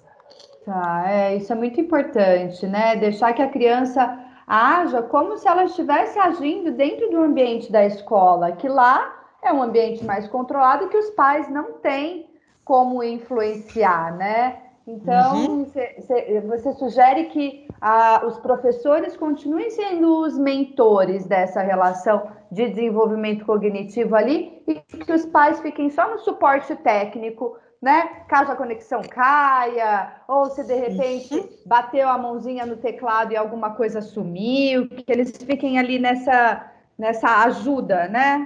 Tá, 0.65 1.05
é, 1.07 1.35
isso 1.37 1.51
é 1.51 1.55
muito 1.55 1.79
importante, 1.79 2.67
né? 2.67 2.95
Deixar 2.97 3.33
que 3.33 3.41
a 3.41 3.49
criança 3.49 4.19
haja 4.45 5.01
como 5.01 5.37
se 5.37 5.47
ela 5.47 5.63
estivesse 5.63 6.19
agindo 6.19 6.71
dentro 6.71 7.09
do 7.09 7.23
ambiente 7.23 7.71
da 7.71 7.85
escola, 7.85 8.51
que 8.51 8.67
lá 8.67 9.15
é 9.41 9.53
um 9.53 9.63
ambiente 9.63 10.03
mais 10.03 10.27
controlado 10.27 10.89
que 10.89 10.97
os 10.97 11.09
pais 11.11 11.49
não 11.49 11.73
têm 11.73 12.29
como 12.63 13.01
influenciar, 13.01 14.15
né? 14.15 14.68
Então, 14.89 15.59
uhum. 15.59 15.65
você 16.47 16.73
sugere 16.73 17.25
que 17.25 17.67
ah, 17.79 18.23
os 18.25 18.39
professores 18.39 19.15
continuem 19.15 19.69
sendo 19.69 20.21
os 20.21 20.35
mentores 20.35 21.27
dessa 21.27 21.61
relação 21.61 22.31
de 22.51 22.69
desenvolvimento 22.69 23.45
cognitivo 23.45 24.15
ali 24.15 24.63
e 24.67 24.75
que 24.75 25.13
os 25.13 25.27
pais 25.27 25.59
fiquem 25.59 25.91
só 25.91 26.09
no 26.09 26.17
suporte 26.17 26.75
técnico 26.77 27.55
né? 27.81 28.23
Caso 28.27 28.51
a 28.51 28.55
conexão 28.55 29.01
caia, 29.01 30.11
ou 30.27 30.47
se 30.47 30.65
de 30.65 30.73
repente 30.73 31.33
uhum. 31.33 31.47
bateu 31.65 32.09
a 32.09 32.17
mãozinha 32.17 32.65
no 32.65 32.75
teclado 32.75 33.31
e 33.31 33.37
alguma 33.37 33.69
coisa 33.69 34.01
sumiu, 34.01 34.89
que 34.89 35.05
eles 35.07 35.31
fiquem 35.37 35.79
ali 35.79 35.97
nessa, 35.97 36.71
nessa 36.97 37.43
ajuda, 37.43 38.09
né? 38.09 38.45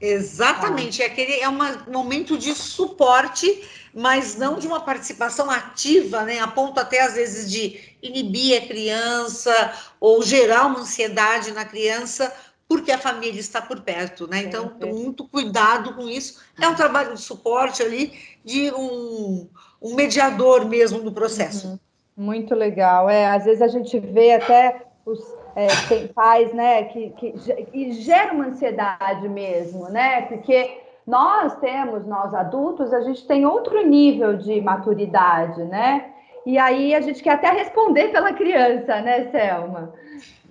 Exatamente, 0.00 1.02
ah. 1.02 1.06
é, 1.06 1.08
aquele, 1.08 1.40
é 1.40 1.48
um 1.48 1.58
momento 1.90 2.36
de 2.36 2.54
suporte, 2.54 3.62
mas 3.94 4.36
não 4.36 4.58
de 4.58 4.66
uma 4.66 4.80
participação 4.80 5.50
ativa, 5.50 6.22
né? 6.22 6.40
A 6.40 6.48
ponto 6.48 6.78
até 6.78 7.00
às 7.00 7.14
vezes 7.14 7.50
de 7.50 7.96
inibir 8.02 8.62
a 8.62 8.66
criança 8.66 9.72
ou 10.00 10.22
gerar 10.22 10.66
uma 10.66 10.80
ansiedade 10.80 11.52
na 11.52 11.64
criança, 11.64 12.34
porque 12.68 12.90
a 12.90 12.98
família 12.98 13.40
está 13.40 13.62
por 13.62 13.80
perto, 13.80 14.26
né? 14.26 14.42
Então, 14.42 14.72
muito 14.80 15.28
cuidado 15.28 15.94
com 15.94 16.08
isso. 16.08 16.40
É 16.60 16.66
um 16.68 16.74
trabalho 16.74 17.14
de 17.14 17.20
suporte 17.20 17.82
ali, 17.82 18.12
de 18.44 18.72
um, 18.72 19.48
um 19.80 19.94
mediador 19.94 20.64
mesmo 20.66 20.98
no 20.98 21.12
processo. 21.12 21.68
Uhum. 21.68 21.78
Muito 22.16 22.54
legal. 22.54 23.08
É, 23.10 23.26
às 23.26 23.44
vezes 23.44 23.62
a 23.62 23.68
gente 23.68 23.98
vê 23.98 24.34
até 24.34 24.86
os 25.04 25.20
é, 25.56 25.66
tem 25.88 26.08
pais, 26.08 26.52
né, 26.52 26.84
que, 26.84 27.10
que, 27.10 27.32
que 27.32 27.92
gera 27.92 28.32
uma 28.32 28.46
ansiedade 28.46 29.28
mesmo, 29.28 29.88
né? 29.88 30.22
Porque 30.22 30.80
nós 31.06 31.56
temos, 31.58 32.06
nós 32.06 32.34
adultos, 32.34 32.92
a 32.92 33.02
gente 33.02 33.26
tem 33.26 33.46
outro 33.46 33.86
nível 33.86 34.36
de 34.36 34.60
maturidade, 34.60 35.62
né? 35.64 36.10
E 36.46 36.58
aí 36.58 36.94
a 36.94 37.00
gente 37.00 37.22
quer 37.22 37.34
até 37.34 37.50
responder 37.50 38.08
pela 38.08 38.32
criança, 38.32 39.00
né, 39.00 39.30
Selma? 39.30 39.92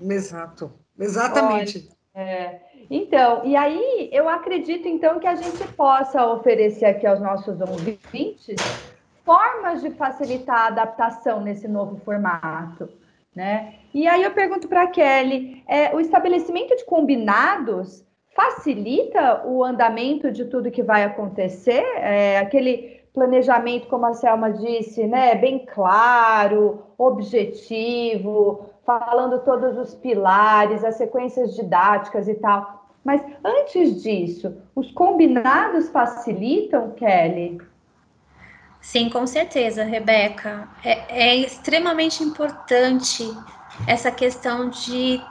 Exato, 0.01 0.71
exatamente. 0.99 1.89
Olha, 2.15 2.25
é, 2.25 2.59
então, 2.89 3.43
e 3.43 3.55
aí 3.55 4.09
eu 4.11 4.29
acredito 4.29 4.87
então 4.87 5.19
que 5.19 5.27
a 5.27 5.35
gente 5.35 5.67
possa 5.73 6.25
oferecer 6.27 6.85
aqui 6.85 7.07
aos 7.07 7.19
nossos 7.19 7.59
ouvintes 7.59 8.55
formas 9.25 9.81
de 9.81 9.91
facilitar 9.91 10.57
a 10.57 10.67
adaptação 10.67 11.41
nesse 11.41 11.67
novo 11.67 11.97
formato, 12.03 12.89
né? 13.35 13.75
E 13.93 14.07
aí 14.07 14.23
eu 14.23 14.31
pergunto 14.31 14.67
para 14.67 14.83
a 14.83 14.87
Kelly, 14.87 15.63
é, 15.67 15.95
o 15.95 15.99
estabelecimento 15.99 16.75
de 16.75 16.85
combinados 16.85 18.05
facilita 18.35 19.45
o 19.45 19.63
andamento 19.63 20.31
de 20.31 20.45
tudo 20.45 20.71
que 20.71 20.81
vai 20.81 21.03
acontecer? 21.03 21.83
É, 21.97 22.39
aquele 22.39 23.01
planejamento, 23.13 23.87
como 23.87 24.05
a 24.07 24.13
Selma 24.13 24.51
disse, 24.51 25.05
né, 25.05 25.35
bem 25.35 25.59
claro, 25.59 26.81
objetivo, 26.97 28.65
falando 28.83 29.39
todos 29.39 29.77
os 29.77 29.93
pilares, 29.93 30.83
as 30.83 30.95
sequências 30.95 31.55
didáticas 31.55 32.27
e 32.27 32.33
tal. 32.33 32.87
Mas 33.03 33.21
antes 33.43 34.01
disso, 34.01 34.57
os 34.75 34.91
combinados 34.91 35.89
facilitam, 35.89 36.91
Kelly? 36.91 37.59
Sim, 38.83 39.09
com 39.09 39.25
certeza, 39.25 39.85
Rebeca. 39.85 40.67
É, 40.83 41.29
é 41.29 41.35
extremamente 41.37 42.21
importante 42.21 43.25
essa 43.87 44.11
questão 44.11 44.69
de 44.69 45.21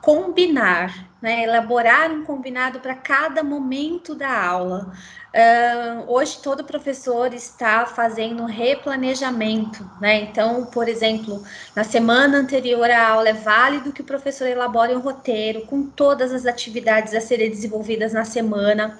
combinar, 0.00 1.06
né? 1.20 1.44
elaborar 1.44 2.10
um 2.10 2.24
combinado 2.24 2.80
para 2.80 2.94
cada 2.94 3.42
momento 3.42 4.14
da 4.14 4.42
aula. 4.42 4.90
Uh, 5.34 6.12
hoje 6.12 6.38
todo 6.42 6.64
professor 6.64 7.32
está 7.34 7.84
fazendo 7.84 8.42
um 8.42 8.46
replanejamento, 8.46 9.88
né? 10.00 10.22
Então, 10.22 10.64
por 10.64 10.88
exemplo, 10.88 11.42
na 11.76 11.84
semana 11.84 12.38
anterior 12.38 12.90
à 12.90 13.08
aula 13.10 13.28
é 13.28 13.34
válido 13.34 13.92
que 13.92 14.00
o 14.00 14.04
professor 14.04 14.48
elabore 14.48 14.94
um 14.94 15.00
roteiro 15.00 15.66
com 15.66 15.84
todas 15.84 16.32
as 16.32 16.46
atividades 16.46 17.14
a 17.14 17.20
serem 17.20 17.50
desenvolvidas 17.50 18.12
na 18.12 18.24
semana. 18.24 18.98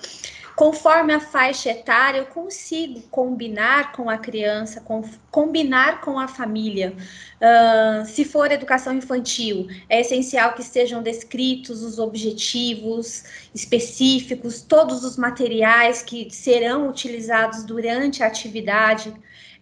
Conforme 0.63 1.13
a 1.13 1.19
faixa 1.19 1.71
etária, 1.71 2.19
eu 2.19 2.27
consigo 2.27 3.03
combinar 3.11 3.91
com 3.91 4.09
a 4.09 4.17
criança, 4.17 4.81
com, 4.81 5.03
combinar 5.29 6.01
com 6.03 6.21
a 6.21 6.29
família. 6.29 6.95
Uh, 7.41 8.07
se 8.07 8.25
for 8.25 8.49
educação 8.49 8.95
infantil, 8.95 9.67
é 9.89 10.03
essencial 10.03 10.53
que 10.53 10.63
estejam 10.63 11.03
descritos 11.03 11.83
os 11.83 11.99
objetivos 11.99 13.25
específicos, 13.53 14.63
todos 14.63 15.03
os 15.03 15.17
materiais 15.17 16.01
que 16.01 16.31
serão 16.31 16.89
utilizados 16.89 17.65
durante 17.65 18.23
a 18.23 18.29
atividade 18.29 19.13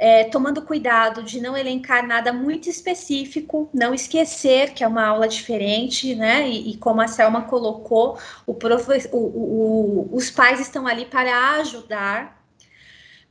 é, 0.01 0.25
tomando 0.25 0.63
cuidado 0.63 1.23
de 1.23 1.43
não 1.43 1.55
elencar 1.55 2.07
nada 2.07 2.33
muito 2.33 2.71
específico, 2.71 3.69
não 3.73 3.93
esquecer 3.93 4.73
que 4.73 4.83
é 4.83 4.89
uma 4.89 5.07
aula 5.07 5.29
diferente, 5.29 6.15
né? 6.15 6.49
E, 6.49 6.71
e 6.71 6.77
como 6.79 7.03
a 7.03 7.07
Selma 7.07 7.43
colocou, 7.43 8.19
o 8.47 8.53
o, 8.53 9.17
o, 9.19 10.09
os 10.11 10.31
pais 10.31 10.59
estão 10.59 10.87
ali 10.87 11.05
para 11.05 11.57
ajudar, 11.57 12.43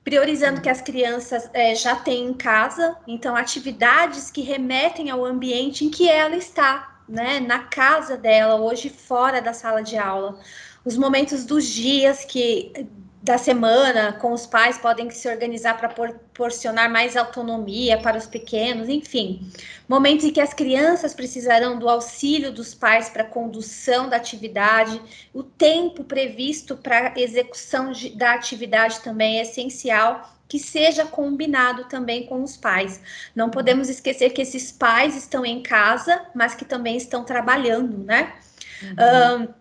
priorizando 0.03 0.61
que 0.61 0.69
as 0.69 0.79
crianças 0.79 1.49
é, 1.53 1.73
já 1.73 1.95
têm 1.95 2.27
em 2.27 2.33
casa, 2.35 2.95
então 3.07 3.35
atividades 3.35 4.29
que 4.29 4.41
remetem 4.41 5.09
ao 5.09 5.25
ambiente 5.25 5.83
em 5.83 5.89
que 5.89 6.07
ela 6.07 6.35
está, 6.35 7.01
né? 7.09 7.39
Na 7.39 7.63
casa 7.63 8.15
dela, 8.15 8.61
hoje 8.61 8.91
fora 8.91 9.41
da 9.41 9.53
sala 9.53 9.81
de 9.81 9.97
aula. 9.97 10.39
Os 10.85 10.95
momentos 10.95 11.43
dos 11.45 11.65
dias 11.65 12.23
que 12.23 12.87
da 13.21 13.37
semana 13.37 14.13
com 14.13 14.31
os 14.31 14.45
pais 14.45 14.77
podem 14.77 15.09
se 15.09 15.27
organizar 15.27 15.77
para 15.77 15.89
proporcionar 15.89 16.89
mais 16.89 17.17
autonomia 17.17 17.97
para 17.97 18.17
os 18.17 18.25
pequenos, 18.25 18.87
enfim. 18.87 19.51
Momentos 19.87 20.25
em 20.25 20.31
que 20.31 20.39
as 20.39 20.53
crianças 20.53 21.13
precisarão 21.13 21.77
do 21.77 21.89
auxílio 21.89 22.51
dos 22.51 22.73
pais 22.73 23.09
para 23.09 23.23
a 23.23 23.25
condução 23.25 24.07
da 24.07 24.15
atividade, 24.15 25.01
o 25.33 25.43
tempo 25.43 26.03
previsto 26.03 26.77
para 26.77 27.13
a 27.13 27.19
execução 27.19 27.91
de, 27.91 28.09
da 28.11 28.33
atividade 28.33 29.01
também 29.01 29.39
é 29.39 29.41
essencial 29.41 30.33
que 30.47 30.57
seja 30.57 31.05
combinado 31.05 31.83
também 31.85 32.25
com 32.25 32.41
os 32.41 32.57
pais. 32.57 32.99
Não 33.35 33.51
podemos 33.51 33.87
esquecer 33.87 34.31
que 34.31 34.41
esses 34.41 34.71
pais 34.71 35.15
estão 35.15 35.45
em 35.45 35.61
casa, 35.61 36.25
mas 36.33 36.55
que 36.55 36.65
também 36.65 36.97
estão 36.97 37.23
trabalhando, 37.23 37.99
né? 37.99 38.33
Uhum. 38.81 39.43
Um, 39.43 39.58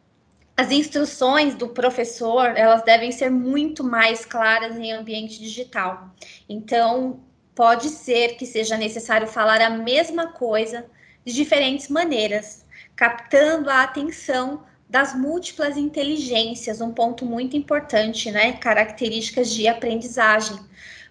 as 0.59 0.73
instruções 0.73 1.55
do 1.55 1.69
professor, 1.69 2.47
elas 2.57 2.83
devem 2.83 3.13
ser 3.13 3.31
muito 3.31 3.85
mais 3.85 4.27
claras 4.27 4.77
em 4.77 4.91
ambiente 4.91 5.39
digital. 5.39 6.13
Então, 6.49 7.21
pode 7.55 7.89
ser 7.91 8.37
que 8.37 8.45
seja 8.45 8.77
necessário 8.77 9.29
falar 9.29 9.61
a 9.61 9.71
mesma 9.71 10.33
coisa 10.33 10.85
de 11.25 11.33
diferentes 11.33 11.89
maneiras, 11.89 12.67
captando 12.97 13.71
a 13.71 13.85
atenção 13.85 14.65
das 14.91 15.15
múltiplas 15.15 15.77
inteligências, 15.77 16.81
um 16.81 16.91
ponto 16.91 17.25
muito 17.25 17.57
importante, 17.57 18.29
né? 18.33 18.55
Características 18.55 19.53
de 19.53 19.69
aprendizagem. 19.69 20.59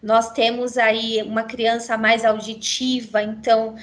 Nós 0.04 0.30
temos 0.32 0.78
aí 0.78 1.24
uma 1.24 1.44
criança 1.44 1.98
mais 1.98 2.26
auditiva, 2.26 3.24
então 3.24 3.76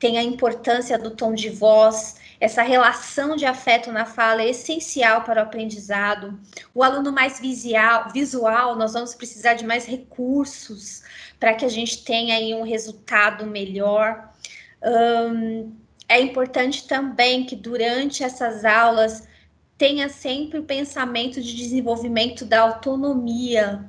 tem 0.00 0.18
a 0.18 0.22
importância 0.22 0.98
do 0.98 1.12
tom 1.12 1.32
de 1.32 1.48
voz, 1.48 2.16
essa 2.40 2.62
relação 2.62 3.34
de 3.34 3.46
afeto 3.46 3.90
na 3.90 4.04
fala 4.04 4.42
é 4.42 4.50
essencial 4.50 5.22
para 5.22 5.40
o 5.40 5.44
aprendizado. 5.44 6.38
O 6.74 6.82
aluno 6.82 7.12
mais 7.12 7.40
visual, 7.40 8.10
visual 8.12 8.76
nós 8.76 8.92
vamos 8.92 9.14
precisar 9.14 9.54
de 9.54 9.66
mais 9.66 9.86
recursos 9.86 11.02
para 11.40 11.54
que 11.54 11.64
a 11.64 11.68
gente 11.68 12.04
tenha 12.04 12.34
aí 12.34 12.54
um 12.54 12.62
resultado 12.62 13.46
melhor. 13.46 14.30
Um, 14.82 15.74
é 16.08 16.20
importante 16.20 16.86
também 16.86 17.44
que 17.44 17.56
durante 17.56 18.22
essas 18.22 18.64
aulas 18.64 19.26
tenha 19.78 20.08
sempre 20.08 20.58
o 20.58 20.64
pensamento 20.64 21.42
de 21.42 21.54
desenvolvimento 21.54 22.44
da 22.44 22.60
autonomia, 22.60 23.88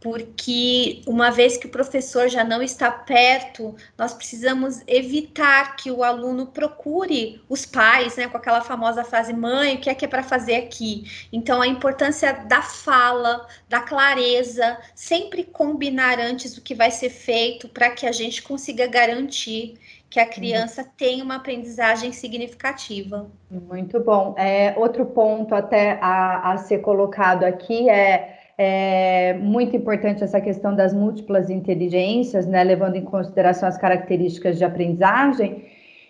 porque 0.00 1.02
uma 1.06 1.30
vez 1.30 1.56
que 1.56 1.66
o 1.66 1.70
professor 1.70 2.28
já 2.28 2.44
não 2.44 2.62
está 2.62 2.90
perto, 2.90 3.74
nós 3.96 4.12
precisamos 4.12 4.82
evitar 4.86 5.74
que 5.76 5.90
o 5.90 6.04
aluno 6.04 6.46
procure 6.46 7.40
os 7.48 7.64
pais, 7.64 8.16
né, 8.16 8.28
com 8.28 8.36
aquela 8.36 8.60
famosa 8.60 9.04
frase: 9.04 9.32
mãe, 9.32 9.76
o 9.76 9.80
que 9.80 9.90
é 9.90 9.94
que 9.94 10.04
é 10.04 10.08
para 10.08 10.22
fazer 10.22 10.56
aqui? 10.56 11.04
Então, 11.32 11.62
a 11.62 11.66
importância 11.66 12.32
da 12.32 12.62
fala, 12.62 13.46
da 13.68 13.80
clareza, 13.80 14.78
sempre 14.94 15.44
combinar 15.44 16.20
antes 16.20 16.56
o 16.56 16.62
que 16.62 16.74
vai 16.74 16.90
ser 16.90 17.10
feito 17.10 17.68
para 17.68 17.90
que 17.90 18.06
a 18.06 18.12
gente 18.12 18.42
consiga 18.42 18.86
garantir 18.86 19.78
que 20.08 20.20
a 20.20 20.26
criança 20.26 20.82
uhum. 20.82 20.88
tenha 20.96 21.24
uma 21.24 21.36
aprendizagem 21.36 22.12
significativa. 22.12 23.28
Muito 23.50 23.98
bom. 24.00 24.34
É, 24.38 24.72
outro 24.76 25.04
ponto 25.04 25.54
até 25.54 25.98
a, 26.00 26.52
a 26.52 26.58
ser 26.58 26.78
colocado 26.78 27.44
aqui 27.44 27.90
é 27.90 28.45
é 28.58 29.34
muito 29.34 29.76
importante 29.76 30.24
essa 30.24 30.40
questão 30.40 30.74
das 30.74 30.94
múltiplas 30.94 31.50
inteligências, 31.50 32.46
né, 32.46 32.64
levando 32.64 32.96
em 32.96 33.04
consideração 33.04 33.68
as 33.68 33.76
características 33.76 34.56
de 34.56 34.64
aprendizagem, 34.64 35.64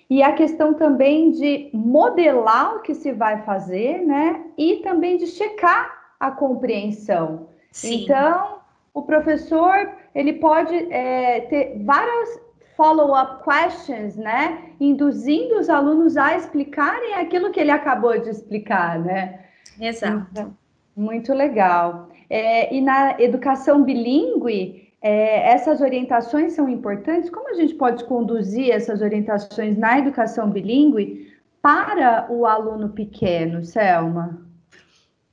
e 0.09 0.23
a 0.23 0.33
questão 0.33 0.75
também 0.75 1.33
de 1.33 1.69
modelar 1.73 2.77
o 2.77 2.81
que 2.81 2.95
se 2.95 3.13
vai 3.13 3.43
fazer, 3.43 3.99
né, 4.07 4.45
e 4.57 4.77
também 4.77 5.17
de 5.17 5.27
checar 5.27 5.91
a 6.21 6.31
compreensão. 6.31 7.49
Sim. 7.73 8.05
Então, 8.05 8.61
o 8.95 9.03
professor 9.03 9.91
ele 10.15 10.35
pode 10.35 10.75
é, 10.93 11.41
ter 11.43 11.83
várias 11.85 12.41
follow-up 12.77 13.43
questions, 13.43 14.17
né, 14.17 14.71
induzindo 14.79 15.59
os 15.59 15.69
alunos 15.69 16.17
a 16.17 16.37
explicarem 16.37 17.15
aquilo 17.15 17.51
que 17.51 17.59
ele 17.59 17.71
acabou 17.71 18.19
de 18.21 18.29
explicar, 18.29 18.99
né? 18.99 19.41
Exato. 19.81 20.27
Então, 20.31 20.57
muito 20.95 21.35
legal. 21.35 22.09
É, 22.29 22.75
e 22.75 22.81
na 22.81 23.21
educação 23.21 23.83
bilíngue, 23.85 24.93
é, 25.01 25.53
essas 25.53 25.81
orientações 25.81 26.53
são 26.55 26.69
importantes. 26.69 27.31
Como 27.31 27.51
a 27.51 27.55
gente 27.55 27.75
pode 27.75 28.05
conduzir 28.05 28.71
essas 28.71 29.01
orientações 29.01 29.77
na 29.77 29.99
educação 29.99 30.51
bilíngue 30.51 31.33
para 31.63 32.27
o 32.31 32.47
aluno 32.47 32.91
pequeno, 32.91 33.65
Selma? 33.65 34.47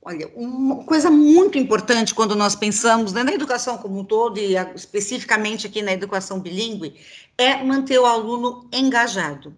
Olha, 0.06 0.30
uma 0.36 0.84
coisa 0.84 1.10
muito 1.10 1.56
importante 1.56 2.14
quando 2.14 2.36
nós 2.36 2.54
pensamos 2.54 3.14
né, 3.14 3.22
na 3.22 3.32
educação 3.32 3.78
como 3.78 4.00
um 4.00 4.04
todo, 4.04 4.38
e 4.38 4.54
especificamente 4.74 5.66
aqui 5.66 5.80
na 5.80 5.92
educação 5.92 6.38
bilíngue, 6.40 6.94
é 7.38 7.62
manter 7.64 7.98
o 7.98 8.04
aluno 8.04 8.68
engajado. 8.70 9.56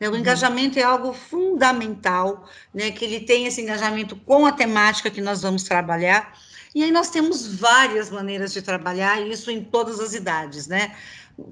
Né, 0.00 0.08
o 0.08 0.12
uhum. 0.12 0.18
engajamento 0.18 0.78
é 0.78 0.82
algo 0.82 1.12
fundamental, 1.12 2.48
né, 2.72 2.92
que 2.92 3.04
ele 3.04 3.20
tenha 3.20 3.48
esse 3.48 3.60
engajamento 3.60 4.14
com 4.14 4.46
a 4.46 4.52
temática 4.52 5.10
que 5.10 5.20
nós 5.20 5.42
vamos 5.42 5.64
trabalhar, 5.64 6.32
e 6.78 6.84
aí 6.84 6.92
nós 6.92 7.10
temos 7.10 7.44
várias 7.56 8.08
maneiras 8.08 8.52
de 8.52 8.62
trabalhar 8.62 9.20
isso 9.26 9.50
em 9.50 9.64
todas 9.64 9.98
as 9.98 10.14
idades, 10.14 10.68
né? 10.68 10.96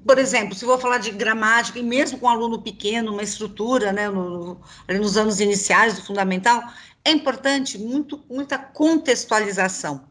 Por 0.05 0.17
exemplo, 0.17 0.55
se 0.55 0.63
vou 0.63 0.77
falar 0.77 0.99
de 0.99 1.11
gramática, 1.11 1.77
e 1.77 1.83
mesmo 1.83 2.17
com 2.17 2.27
um 2.27 2.29
aluno 2.29 2.61
pequeno, 2.61 3.11
uma 3.11 3.23
estrutura, 3.23 3.91
né, 3.91 4.09
no, 4.09 4.57
nos 4.87 5.17
anos 5.17 5.41
iniciais 5.41 5.95
do 5.95 6.05
fundamental, 6.05 6.63
é 7.03 7.11
importante 7.11 7.77
muito, 7.77 8.23
muita 8.29 8.57
contextualização. 8.57 10.07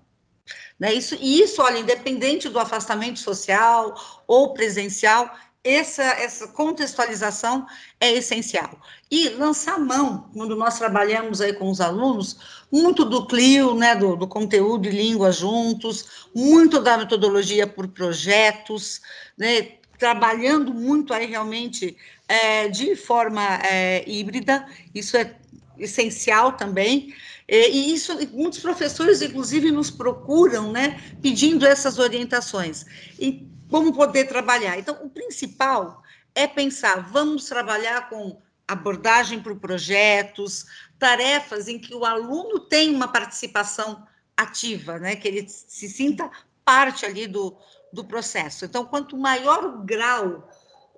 Né? 0.78 0.92
Isso, 0.92 1.16
e 1.18 1.40
isso, 1.40 1.62
olha, 1.62 1.78
independente 1.78 2.50
do 2.50 2.58
afastamento 2.58 3.18
social 3.18 3.94
ou 4.26 4.52
presencial, 4.52 5.34
essa, 5.66 6.02
essa 6.02 6.46
contextualização 6.48 7.66
é 8.00 8.12
essencial. 8.12 8.78
E 9.10 9.30
lançar 9.30 9.78
mão, 9.78 10.30
quando 10.32 10.54
nós 10.54 10.78
trabalhamos 10.78 11.40
aí 11.40 11.52
com 11.52 11.68
os 11.68 11.80
alunos, 11.80 12.38
muito 12.70 13.04
do 13.04 13.26
CLIO, 13.26 13.74
né, 13.74 13.96
do, 13.96 14.14
do 14.16 14.28
conteúdo 14.28 14.86
e 14.86 14.92
língua 14.92 15.32
juntos, 15.32 16.28
muito 16.34 16.80
da 16.80 16.96
metodologia 16.96 17.66
por 17.66 17.88
projetos, 17.88 19.00
né, 19.36 19.72
trabalhando 19.98 20.72
muito 20.72 21.12
aí 21.12 21.26
realmente 21.26 21.96
é, 22.28 22.68
de 22.68 22.94
forma 22.94 23.42
é, 23.68 24.04
híbrida, 24.08 24.66
isso 24.94 25.16
é 25.16 25.34
essencial 25.78 26.52
também, 26.52 27.14
e 27.48 27.94
isso, 27.94 28.12
muitos 28.32 28.58
professores, 28.58 29.22
inclusive, 29.22 29.70
nos 29.70 29.88
procuram, 29.88 30.72
né, 30.72 31.00
pedindo 31.22 31.64
essas 31.64 31.96
orientações. 31.96 32.84
E 33.20 33.46
como 33.70 33.92
poder 33.92 34.26
trabalhar. 34.26 34.78
Então, 34.78 34.96
o 35.02 35.10
principal 35.10 36.02
é 36.34 36.46
pensar, 36.46 37.10
vamos 37.10 37.46
trabalhar 37.46 38.08
com 38.08 38.40
abordagem 38.68 39.40
para 39.40 39.54
projetos, 39.54 40.66
tarefas 40.98 41.68
em 41.68 41.78
que 41.78 41.94
o 41.94 42.04
aluno 42.04 42.60
tem 42.60 42.94
uma 42.94 43.08
participação 43.08 44.06
ativa, 44.36 44.98
né? 44.98 45.16
Que 45.16 45.28
ele 45.28 45.48
se 45.48 45.88
sinta 45.88 46.30
parte 46.64 47.06
ali 47.06 47.26
do, 47.26 47.56
do 47.92 48.04
processo. 48.04 48.64
Então, 48.64 48.84
quanto 48.84 49.16
maior 49.16 49.64
o 49.64 49.84
grau 49.84 50.48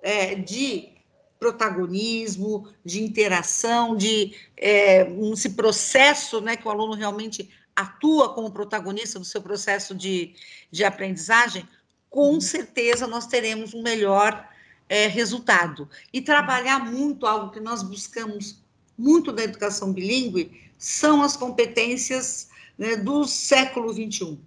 é, 0.01 0.35
de 0.35 0.99
protagonismo, 1.39 2.67
de 2.83 3.01
interação, 3.01 3.95
de 3.95 4.35
é, 4.57 5.07
esse 5.31 5.51
processo, 5.51 6.41
né, 6.41 6.57
que 6.57 6.67
o 6.67 6.71
aluno 6.71 6.93
realmente 6.93 7.49
atua 7.73 8.33
como 8.33 8.51
protagonista 8.51 9.17
do 9.17 9.23
seu 9.23 9.41
processo 9.41 9.95
de, 9.95 10.35
de 10.69 10.83
aprendizagem, 10.83 11.65
com 12.09 12.33
uhum. 12.33 12.41
certeza 12.41 13.07
nós 13.07 13.27
teremos 13.27 13.73
um 13.73 13.81
melhor 13.81 14.47
é, 14.87 15.07
resultado. 15.07 15.87
E 16.11 16.21
trabalhar 16.21 16.79
muito, 16.79 17.25
algo 17.25 17.51
que 17.51 17.59
nós 17.59 17.83
buscamos 17.83 18.61
muito 18.97 19.31
na 19.31 19.43
educação 19.43 19.93
bilíngue, 19.93 20.69
são 20.77 21.21
as 21.21 21.37
competências 21.37 22.49
né, 22.77 22.95
do 22.95 23.25
século 23.25 23.93
XXI. 23.93 24.37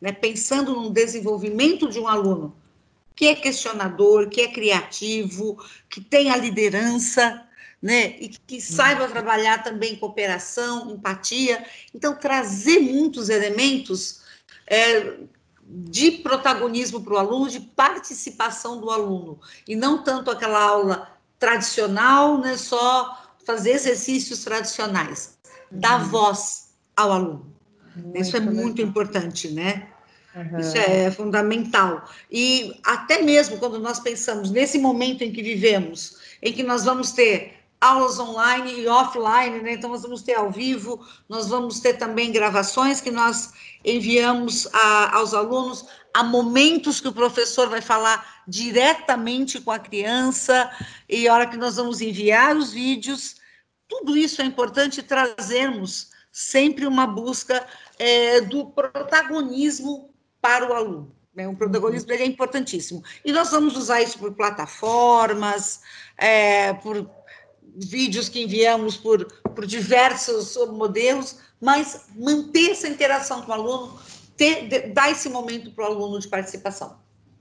Né, 0.00 0.10
pensando 0.10 0.74
no 0.74 0.90
desenvolvimento 0.90 1.88
de 1.88 2.00
um 2.00 2.08
aluno 2.08 2.56
que 3.14 3.26
é 3.26 3.36
questionador, 3.36 4.28
que 4.28 4.40
é 4.40 4.48
criativo, 4.48 5.62
que 5.88 6.00
tem 6.00 6.30
a 6.30 6.36
liderança, 6.36 7.46
né, 7.80 8.16
e 8.18 8.28
que 8.28 8.60
saiba 8.60 9.06
trabalhar 9.06 9.62
também 9.62 9.96
cooperação, 9.96 10.90
empatia. 10.90 11.64
Então, 11.94 12.16
trazer 12.16 12.80
muitos 12.80 13.28
elementos 13.28 14.22
é, 14.66 15.18
de 15.74 16.10
protagonismo 16.10 17.02
para 17.02 17.14
o 17.14 17.16
aluno, 17.16 17.48
de 17.48 17.60
participação 17.60 18.78
do 18.78 18.90
aluno, 18.90 19.40
e 19.66 19.74
não 19.74 20.04
tanto 20.04 20.30
aquela 20.30 20.60
aula 20.62 21.08
tradicional, 21.38 22.38
né, 22.38 22.56
só 22.58 23.34
fazer 23.46 23.70
exercícios 23.70 24.44
tradicionais, 24.44 25.38
uhum. 25.70 25.80
dar 25.80 26.04
voz 26.04 26.74
ao 26.94 27.10
aluno. 27.10 27.52
Muito 27.96 28.20
Isso 28.20 28.36
é 28.36 28.40
legal. 28.40 28.54
muito 28.54 28.82
importante, 28.82 29.48
né? 29.48 29.88
Uhum. 30.34 30.58
Isso 30.60 30.76
é 30.78 31.10
fundamental. 31.10 32.08
E 32.30 32.78
até 32.84 33.20
mesmo 33.22 33.58
quando 33.58 33.78
nós 33.78 33.98
pensamos 33.98 34.50
nesse 34.50 34.78
momento 34.78 35.22
em 35.22 35.32
que 35.32 35.42
vivemos, 35.42 36.16
em 36.42 36.52
que 36.52 36.62
nós 36.62 36.84
vamos 36.84 37.12
ter 37.12 37.51
aulas 37.82 38.18
online 38.20 38.80
e 38.80 38.86
offline, 38.86 39.60
né? 39.60 39.72
Então, 39.72 39.90
nós 39.90 40.02
vamos 40.02 40.22
ter 40.22 40.34
ao 40.34 40.50
vivo, 40.50 41.04
nós 41.28 41.48
vamos 41.48 41.80
ter 41.80 41.94
também 41.94 42.30
gravações 42.30 43.00
que 43.00 43.10
nós 43.10 43.52
enviamos 43.84 44.68
a, 44.72 45.16
aos 45.16 45.34
alunos 45.34 45.86
a 46.14 46.22
momentos 46.22 47.00
que 47.00 47.08
o 47.08 47.12
professor 47.12 47.68
vai 47.68 47.80
falar 47.80 48.42
diretamente 48.46 49.60
com 49.60 49.72
a 49.72 49.78
criança, 49.78 50.70
e 51.08 51.26
a 51.26 51.34
hora 51.34 51.46
que 51.46 51.56
nós 51.56 51.76
vamos 51.76 52.00
enviar 52.00 52.56
os 52.56 52.72
vídeos, 52.72 53.36
tudo 53.88 54.16
isso 54.16 54.40
é 54.40 54.44
importante 54.44 55.02
trazermos 55.02 56.10
sempre 56.30 56.86
uma 56.86 57.06
busca 57.06 57.66
é, 57.98 58.40
do 58.42 58.66
protagonismo 58.66 60.14
para 60.40 60.70
o 60.70 60.72
aluno. 60.72 61.14
Né? 61.34 61.48
O 61.48 61.56
protagonismo 61.56 62.12
uhum. 62.12 62.18
é 62.18 62.26
importantíssimo. 62.26 63.02
E 63.24 63.32
nós 63.32 63.50
vamos 63.50 63.76
usar 63.76 64.02
isso 64.02 64.18
por 64.18 64.32
plataformas, 64.32 65.80
é, 66.16 66.72
por 66.74 67.10
vídeos 67.74 68.28
que 68.28 68.42
enviamos 68.42 68.96
por, 68.96 69.26
por 69.54 69.66
diversos 69.66 70.56
modelos, 70.72 71.38
mas 71.60 72.08
manter 72.16 72.72
essa 72.72 72.88
interação 72.88 73.42
com 73.42 73.50
o 73.50 73.54
aluno, 73.54 73.92
ter, 74.36 74.92
dar 74.92 75.10
esse 75.10 75.28
momento 75.28 75.70
para 75.70 75.84
o 75.84 75.86
aluno 75.86 76.18
de 76.18 76.28
participação. 76.28 76.96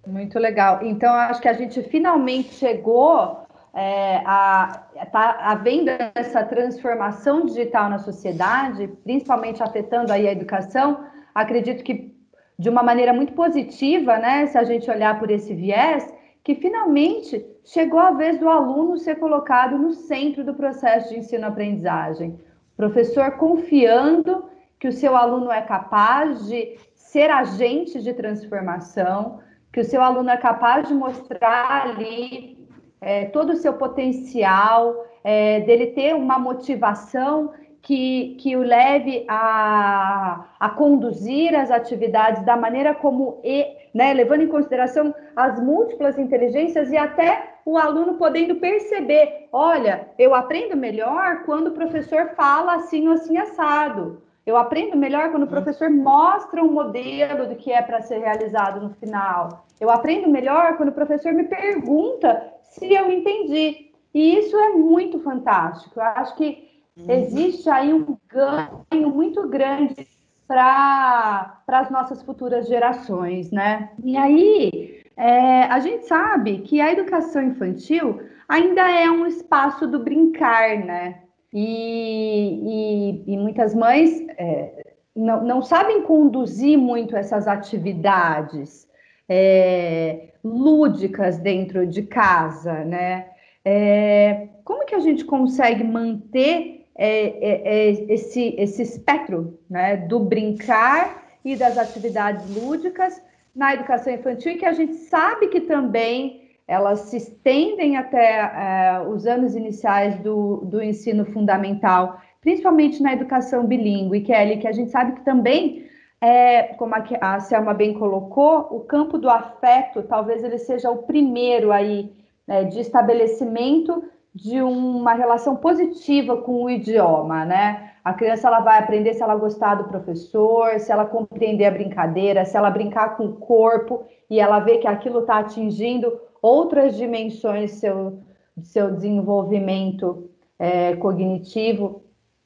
Muito 0.06 0.40
legal. 0.40 0.80
Então, 0.84 1.14
acho 1.14 1.42
que 1.42 1.48
a 1.48 1.54
gente 1.54 1.82
finalmente 1.84 2.54
chegou 2.56 3.46
é, 3.74 4.18
a 4.26 4.86
tá 5.12 5.38
havendo 5.42 5.92
essa 6.16 6.44
transformação 6.44 7.46
digital 7.46 7.90
na 7.90 8.00
sociedade, 8.00 8.88
principalmente 9.04 9.64
afetando 9.64 10.12
aí 10.12 10.28
a 10.28 10.32
educação. 10.32 11.06
Acredito 11.34 11.84
que 11.84 12.14
de 12.58 12.70
uma 12.70 12.84
maneira 12.84 13.14
muito 13.14 13.34
positiva, 13.34 14.18
né? 14.18 14.48
Se 14.48 14.58
a 14.58 14.64
gente 14.64 14.90
olhar 14.90 15.20
por 15.20 15.32
esse 15.32 15.54
viés, 15.54 16.08
que 16.44 16.56
finalmente 16.56 17.46
chegou 17.64 18.00
a 18.00 18.12
vez 18.12 18.40
do 18.40 18.50
aluno 18.50 18.98
ser 18.98 19.16
colocado 19.16 19.78
no 19.78 19.94
centro 19.94 20.44
do 20.44 20.54
processo 20.54 21.10
de 21.10 21.20
ensino-aprendizagem. 21.20 22.40
Professor 22.76 23.32
confiando 23.32 24.46
que 24.80 24.88
o 24.88 24.92
seu 24.92 25.16
aluno 25.16 25.52
é 25.52 25.62
capaz 25.62 26.48
de 26.48 26.78
ser 26.96 27.30
agente 27.30 28.02
de 28.02 28.14
transformação, 28.14 29.40
que 29.72 29.80
o 29.80 29.86
seu 29.86 30.02
aluno 30.02 30.30
é 30.30 30.38
capaz 30.38 30.88
de 30.88 30.94
mostrar 30.94 31.88
ali 31.88 32.58
é, 33.00 33.26
todo 33.26 33.54
o 33.54 33.58
seu 33.58 33.74
potencial, 33.74 35.06
é, 35.24 35.60
dele 35.62 35.88
ter 35.88 36.16
uma 36.16 36.40
motivação 36.40 37.52
que, 37.82 38.38
que 38.40 38.56
o 38.56 38.62
leve 38.62 39.26
a, 39.28 40.46
a 40.60 40.70
conduzir 40.70 41.56
as 41.56 41.72
atividades 41.72 42.44
da 42.44 42.56
maneira 42.56 42.94
como, 42.94 43.40
e, 43.44 43.66
né, 43.94 44.14
levando 44.14 44.42
em 44.42 44.48
consideração 44.48 45.14
as 45.36 45.60
múltiplas 45.62 46.18
inteligências 46.18 46.92
e 46.92 46.98
até 46.98 47.56
o 47.66 47.78
aluno 47.78 48.16
podendo 48.16 48.56
perceber: 48.56 49.48
olha, 49.52 50.08
eu 50.18 50.34
aprendo 50.36 50.76
melhor 50.78 51.44
quando 51.44 51.68
o 51.68 51.74
professor 51.74 52.32
fala 52.36 52.76
assim 52.76 53.08
ou 53.08 53.14
assim 53.14 53.38
assado. 53.38 54.22
Eu 54.46 54.58
aprendo 54.58 54.98
melhor 54.98 55.30
quando 55.30 55.44
o 55.44 55.46
uhum. 55.46 55.52
professor 55.52 55.90
mostra 55.90 56.64
um 56.64 56.72
modelo 56.72 57.48
do 57.48 57.56
que 57.56 57.72
é 57.72 57.82
para 57.82 58.02
ser 58.02 58.20
realizado 58.20 58.82
no 58.82 58.90
final. 58.96 59.66
Eu 59.80 59.90
aprendo 59.90 60.28
melhor 60.28 60.78
quando 60.78 60.90
o 60.90 60.94
professor 60.94 61.32
me 61.32 61.44
pergunta 61.44 62.52
se 62.64 62.92
eu 62.92 63.12
entendi. 63.12 63.92
E 64.14 64.38
isso 64.40 64.58
é 64.58 64.70
muito 64.70 65.20
fantástico. 65.20 66.00
Eu 66.00 66.04
acho 66.04 66.36
que. 66.36 66.71
Existe 66.98 67.70
aí 67.70 67.94
um 67.94 68.18
ganho 68.28 69.10
muito 69.10 69.48
grande 69.48 70.08
para 70.48 71.58
as 71.68 71.90
nossas 71.90 72.22
futuras 72.22 72.68
gerações, 72.68 73.52
né? 73.52 73.92
E 74.04 74.18
aí, 74.18 75.04
é, 75.16 75.64
a 75.64 75.80
gente 75.80 76.06
sabe 76.06 76.60
que 76.60 76.82
a 76.82 76.92
educação 76.92 77.42
infantil 77.42 78.22
ainda 78.48 78.90
é 78.92 79.10
um 79.10 79.26
espaço 79.26 79.88
do 79.88 80.04
brincar, 80.04 80.78
né? 80.78 81.22
E, 81.54 83.24
e, 83.26 83.34
e 83.34 83.38
muitas 83.38 83.74
mães 83.74 84.22
é, 84.38 84.94
não, 85.16 85.44
não 85.44 85.62
sabem 85.62 86.04
conduzir 86.04 86.78
muito 86.78 87.16
essas 87.16 87.48
atividades 87.48 88.88
é, 89.28 90.30
lúdicas 90.44 91.40
dentro 91.40 91.88
de 91.88 92.04
casa, 92.04 92.84
né? 92.84 93.30
É, 93.64 94.50
como 94.66 94.86
que 94.86 94.96
a 94.96 95.00
gente 95.00 95.24
consegue 95.24 95.84
manter 95.84 96.81
é, 97.04 97.30
é, 97.42 97.62
é 97.66 98.14
esse, 98.14 98.54
esse 98.60 98.84
espectro 98.84 99.58
né, 99.68 99.98
do 99.98 100.20
brincar 100.20 101.24
e 101.44 101.56
das 101.56 101.76
atividades 101.76 102.48
lúdicas 102.56 103.20
na 103.56 103.74
educação 103.74 104.14
infantil, 104.14 104.60
que 104.60 104.66
a 104.68 104.72
gente 104.72 104.94
sabe 104.94 105.48
que 105.48 105.62
também 105.62 106.52
elas 106.68 107.00
se 107.00 107.18
estendem 107.18 107.98
até 107.98 108.40
é, 108.40 109.02
os 109.10 109.26
anos 109.26 109.56
iniciais 109.56 110.16
do, 110.20 110.58
do 110.58 110.80
ensino 110.80 111.26
fundamental, 111.26 112.22
principalmente 112.40 113.02
na 113.02 113.14
educação 113.14 113.66
bilíngue, 113.66 114.22
Kelly, 114.22 114.58
que 114.58 114.68
a 114.68 114.72
gente 114.72 114.92
sabe 114.92 115.14
que 115.14 115.26
também, 115.26 115.88
é, 116.22 116.76
como 116.76 116.94
a, 116.94 117.04
a 117.20 117.40
Selma 117.40 117.74
bem 117.74 117.96
colocou, 117.96 118.68
o 118.70 118.82
campo 118.82 119.18
do 119.18 119.28
afeto 119.28 120.04
talvez 120.04 120.44
ele 120.44 120.60
seja 120.60 120.92
o 120.92 121.00
primeiro 121.00 121.72
aí 121.72 122.14
né, 122.48 122.64
de 122.66 122.80
estabelecimento 122.80 124.04
de 124.34 124.62
uma 124.62 125.14
relação 125.14 125.58
positiva 125.58 126.38
com 126.38 126.64
o 126.64 126.70
idioma, 126.70 127.46
né? 127.46 127.92
A 128.04 128.14
criança 128.14 128.48
ela 128.48 128.62
vai 128.62 128.80
aprender 128.80 129.14
se 129.14 129.22
ela 129.22 129.36
gostar 129.36 129.76
do 129.76 129.84
professor, 129.84 130.80
se 130.80 130.92
ela 130.92 131.06
compreender 131.06 131.66
a 131.66 131.72
brincadeira, 131.72 132.46
se 132.46 132.58
ela 132.58 132.72
brincar 132.72 133.18
com 133.18 133.26
o 133.26 133.34
corpo 133.34 134.06
e 134.30 134.40
ela 134.40 134.60
vê 134.60 134.78
que 134.78 134.88
aquilo 134.88 135.20
está 135.20 135.40
atingindo 135.40 136.20
outras 136.42 136.96
dimensões 136.96 137.72
seu, 137.74 138.20
seu 138.64 138.92
desenvolvimento 138.92 140.30
é, 140.58 140.96
cognitivo. 140.96 142.04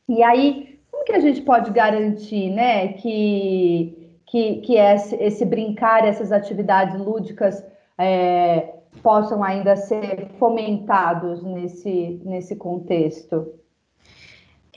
E 0.10 0.22
aí, 0.24 0.80
como 0.92 1.06
que 1.06 1.14
a 1.14 1.20
gente 1.20 1.42
pode 1.42 1.72
garantir, 1.72 2.50
né, 2.50 2.90
que, 2.94 4.18
que, 4.26 4.56
que 4.58 4.76
esse, 4.76 5.16
esse 5.16 5.46
brincar, 5.46 6.06
essas 6.06 6.32
atividades 6.32 7.00
lúdicas 7.00 7.64
é, 7.98 8.74
possam 9.02 9.44
ainda 9.44 9.76
ser 9.76 10.30
fomentados 10.40 11.44
nesse, 11.44 12.22
nesse 12.24 12.56
contexto? 12.56 13.54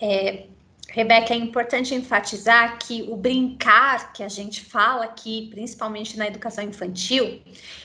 É, 0.01 0.47
Rebeca, 0.91 1.35
é 1.35 1.37
importante 1.37 1.95
enfatizar 1.95 2.79
que 2.79 3.03
o 3.11 3.17
brincar 3.17 4.13
que 4.13 4.23
a 4.23 4.29
gente 4.29 4.65
fala 4.65 5.05
aqui, 5.05 5.49
principalmente 5.51 6.17
na 6.17 6.27
educação 6.27 6.65
infantil, 6.65 7.43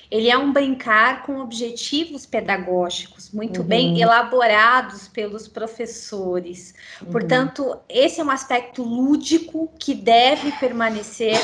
ele 0.09 0.29
é 0.29 0.37
um 0.37 0.53
brincar 0.53 1.23
com 1.23 1.39
objetivos 1.39 2.25
pedagógicos 2.25 3.29
muito 3.31 3.61
uhum. 3.61 3.67
bem 3.67 4.01
elaborados 4.01 5.07
pelos 5.09 5.49
professores. 5.49 6.73
Uhum. 7.01 7.11
Portanto, 7.11 7.77
esse 7.89 8.21
é 8.21 8.23
um 8.23 8.31
aspecto 8.31 8.83
lúdico 8.83 9.69
que 9.77 9.93
deve 9.93 10.51
permanecer 10.53 11.37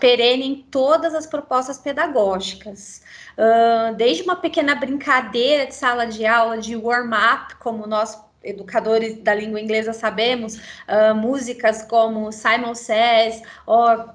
perene 0.00 0.44
em 0.44 0.56
todas 0.56 1.14
as 1.14 1.26
propostas 1.26 1.78
pedagógicas. 1.78 3.02
Uh, 3.38 3.94
desde 3.94 4.22
uma 4.24 4.36
pequena 4.36 4.74
brincadeira 4.74 5.66
de 5.66 5.74
sala 5.74 6.06
de 6.06 6.26
aula, 6.26 6.58
de 6.58 6.74
warm-up, 6.74 7.54
como 7.56 7.86
nós 7.86 8.25
educadores 8.46 9.18
da 9.22 9.34
língua 9.34 9.60
inglesa 9.60 9.92
sabemos, 9.92 10.56
uh, 10.56 11.14
músicas 11.14 11.82
como 11.82 12.32
Simon 12.32 12.74
Says, 12.74 13.42
ou 13.66 14.08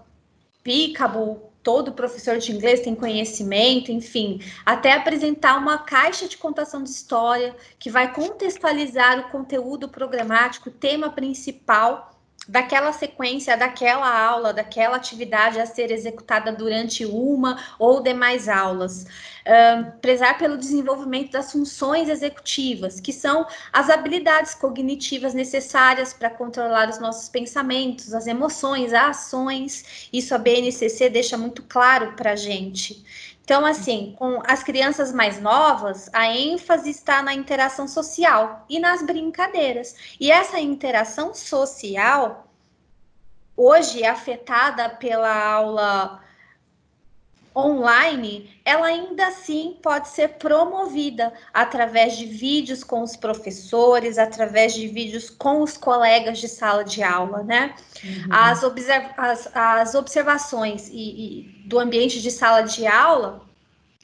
Peekaboo, 0.63 1.51
todo 1.63 1.93
professor 1.93 2.37
de 2.37 2.51
inglês 2.51 2.79
tem 2.79 2.95
conhecimento, 2.95 3.91
enfim, 3.91 4.39
até 4.65 4.93
apresentar 4.93 5.57
uma 5.57 5.79
caixa 5.79 6.27
de 6.27 6.37
contação 6.37 6.83
de 6.83 6.89
história 6.89 7.55
que 7.77 7.89
vai 7.89 8.13
contextualizar 8.13 9.19
o 9.19 9.29
conteúdo 9.29 9.87
programático, 9.87 10.71
tema 10.71 11.09
principal 11.09 12.10
daquela 12.47 12.91
sequência, 12.91 13.55
daquela 13.55 14.09
aula, 14.09 14.51
daquela 14.51 14.95
atividade 14.95 15.59
a 15.59 15.65
ser 15.65 15.91
executada 15.91 16.51
durante 16.51 17.05
uma 17.05 17.57
ou 17.77 18.01
demais 18.01 18.49
aulas. 18.49 19.05
Uh, 19.41 19.91
prezar 20.01 20.37
pelo 20.37 20.57
desenvolvimento 20.57 21.31
das 21.31 21.51
funções 21.51 22.09
executivas, 22.09 22.99
que 22.99 23.13
são 23.13 23.47
as 23.71 23.89
habilidades 23.89 24.53
cognitivas 24.53 25.33
necessárias 25.33 26.13
para 26.13 26.29
controlar 26.29 26.89
os 26.89 26.99
nossos 26.99 27.29
pensamentos, 27.29 28.13
as 28.13 28.27
emoções, 28.27 28.93
as 28.93 29.11
ações. 29.11 30.09
Isso 30.11 30.35
a 30.35 30.37
BNCC 30.37 31.09
deixa 31.09 31.37
muito 31.37 31.63
claro 31.63 32.13
para 32.13 32.31
a 32.31 32.35
gente. 32.35 33.03
Então, 33.51 33.65
assim, 33.65 34.15
com 34.17 34.41
as 34.47 34.63
crianças 34.63 35.11
mais 35.11 35.41
novas, 35.41 36.09
a 36.13 36.25
ênfase 36.25 36.89
está 36.89 37.21
na 37.21 37.33
interação 37.33 37.85
social 37.85 38.65
e 38.69 38.79
nas 38.79 39.03
brincadeiras. 39.03 39.93
E 40.17 40.31
essa 40.31 40.57
interação 40.57 41.33
social, 41.33 42.47
hoje 43.57 44.05
afetada 44.05 44.87
pela 44.87 45.37
aula 45.37 46.21
online, 47.55 48.49
ela 48.63 48.87
ainda 48.87 49.27
assim 49.27 49.77
pode 49.81 50.07
ser 50.07 50.29
promovida 50.29 51.33
através 51.53 52.15
de 52.17 52.25
vídeos 52.25 52.83
com 52.83 53.01
os 53.01 53.15
professores, 53.15 54.17
através 54.17 54.73
de 54.73 54.87
vídeos 54.87 55.29
com 55.29 55.61
os 55.61 55.75
colegas 55.75 56.39
de 56.39 56.47
sala 56.47 56.83
de 56.83 57.03
aula, 57.03 57.43
né? 57.43 57.75
Uhum. 58.03 58.27
As, 58.29 58.63
observ 58.63 59.09
as, 59.17 59.49
as 59.53 59.95
observações 59.95 60.89
e, 60.89 60.93
e 60.93 61.43
do 61.65 61.77
ambiente 61.77 62.21
de 62.21 62.31
sala 62.31 62.61
de 62.61 62.87
aula, 62.87 63.41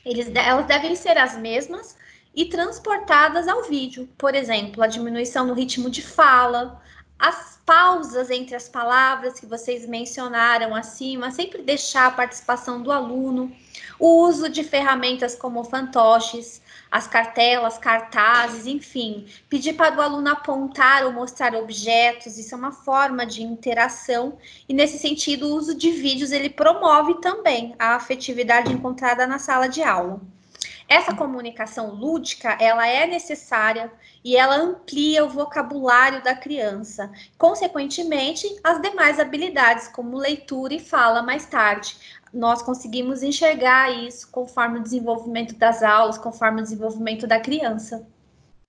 eles, 0.05 0.29
elas 0.35 0.65
devem 0.65 0.95
ser 0.95 1.17
as 1.17 1.37
mesmas 1.37 1.95
e 2.35 2.45
transportadas 2.45 3.47
ao 3.47 3.63
vídeo. 3.63 4.07
Por 4.17 4.35
exemplo, 4.35 4.83
a 4.83 4.87
diminuição 4.87 5.47
no 5.47 5.53
ritmo 5.53 5.89
de 5.89 6.01
fala, 6.01 6.81
as 7.17 7.56
pausas 7.67 8.29
entre 8.31 8.55
as 8.55 8.69
palavras 8.69 9.37
que 9.37 9.45
vocês 9.45 9.85
mencionaram 9.85 10.73
acima, 10.73 11.31
sempre 11.31 11.61
deixar 11.61 12.07
a 12.07 12.11
participação 12.11 12.81
do 12.81 12.93
aluno, 12.93 13.51
o 13.99 14.21
uso 14.21 14.47
de 14.47 14.63
ferramentas 14.63 15.35
como 15.35 15.65
fantoches, 15.65 16.61
as 16.89 17.07
cartelas, 17.07 17.77
cartazes, 17.77 18.65
enfim, 18.65 19.27
pedir 19.49 19.73
para 19.73 19.97
o 19.97 20.01
aluno 20.01 20.29
apontar 20.29 21.03
ou 21.05 21.11
mostrar 21.11 21.53
objetos, 21.55 22.37
isso 22.37 22.55
é 22.55 22.57
uma 22.57 22.71
forma 22.71 23.25
de 23.25 23.43
interação 23.43 24.37
e 24.69 24.73
nesse 24.73 24.97
sentido 24.97 25.49
o 25.49 25.55
uso 25.57 25.75
de 25.75 25.91
vídeos 25.91 26.31
ele 26.31 26.49
promove 26.49 27.15
também 27.15 27.75
a 27.77 27.95
afetividade 27.95 28.71
encontrada 28.71 29.27
na 29.27 29.39
sala 29.39 29.67
de 29.67 29.83
aula. 29.83 30.21
Essa 30.89 31.13
comunicação 31.13 31.93
lúdica, 31.93 32.57
ela 32.61 32.87
é 32.87 33.05
necessária 33.05 33.91
e 34.23 34.37
ela 34.37 34.55
amplia 34.55 35.25
o 35.25 35.29
vocabulário 35.29 36.23
da 36.23 36.33
criança. 36.33 37.11
Consequentemente, 37.37 38.47
as 38.63 38.81
demais 38.81 39.19
habilidades, 39.19 39.89
como 39.89 40.17
leitura 40.17 40.73
e 40.73 40.79
fala 40.79 41.21
mais 41.21 41.45
tarde. 41.45 41.97
Nós 42.33 42.61
conseguimos 42.61 43.21
enxergar 43.21 43.91
isso 43.91 44.31
conforme 44.31 44.79
o 44.79 44.83
desenvolvimento 44.83 45.55
das 45.55 45.83
aulas, 45.83 46.17
conforme 46.17 46.61
o 46.61 46.63
desenvolvimento 46.63 47.27
da 47.27 47.39
criança. 47.39 48.07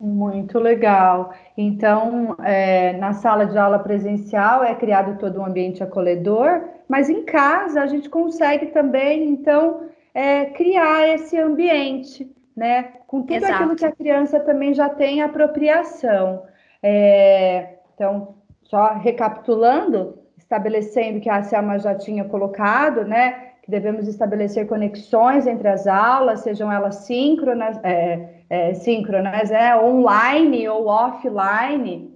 Muito 0.00 0.60
legal. 0.60 1.34
Então, 1.56 2.36
é, 2.44 2.96
na 2.98 3.12
sala 3.14 3.46
de 3.46 3.58
aula 3.58 3.80
presencial 3.80 4.62
é 4.62 4.72
criado 4.74 5.18
todo 5.18 5.40
um 5.40 5.44
ambiente 5.44 5.82
acolhedor, 5.82 6.62
mas 6.88 7.10
em 7.10 7.24
casa 7.24 7.82
a 7.82 7.86
gente 7.86 8.08
consegue 8.08 8.66
também, 8.66 9.28
então, 9.28 9.87
é, 10.18 10.46
criar 10.46 11.06
esse 11.14 11.38
ambiente, 11.38 12.28
né? 12.56 12.94
Com 13.06 13.22
tudo 13.22 13.36
Exato. 13.36 13.54
aquilo 13.54 13.76
que 13.76 13.84
a 13.84 13.92
criança 13.92 14.40
também 14.40 14.74
já 14.74 14.88
tem 14.88 15.22
apropriação. 15.22 16.42
É, 16.82 17.74
então, 17.94 18.34
só 18.64 18.94
recapitulando, 18.94 20.18
estabelecendo 20.36 21.20
que 21.20 21.30
a 21.30 21.44
Selma 21.44 21.78
já 21.78 21.94
tinha 21.94 22.24
colocado, 22.24 23.04
né? 23.04 23.52
Que 23.62 23.70
devemos 23.70 24.08
estabelecer 24.08 24.66
conexões 24.66 25.46
entre 25.46 25.68
as 25.68 25.86
aulas, 25.86 26.40
sejam 26.40 26.72
elas 26.72 26.96
síncronas, 26.96 27.78
é, 27.84 28.40
é, 28.50 28.74
síncronas, 28.74 29.52
é, 29.52 29.76
online 29.76 30.68
ou 30.68 30.88
offline. 30.88 32.12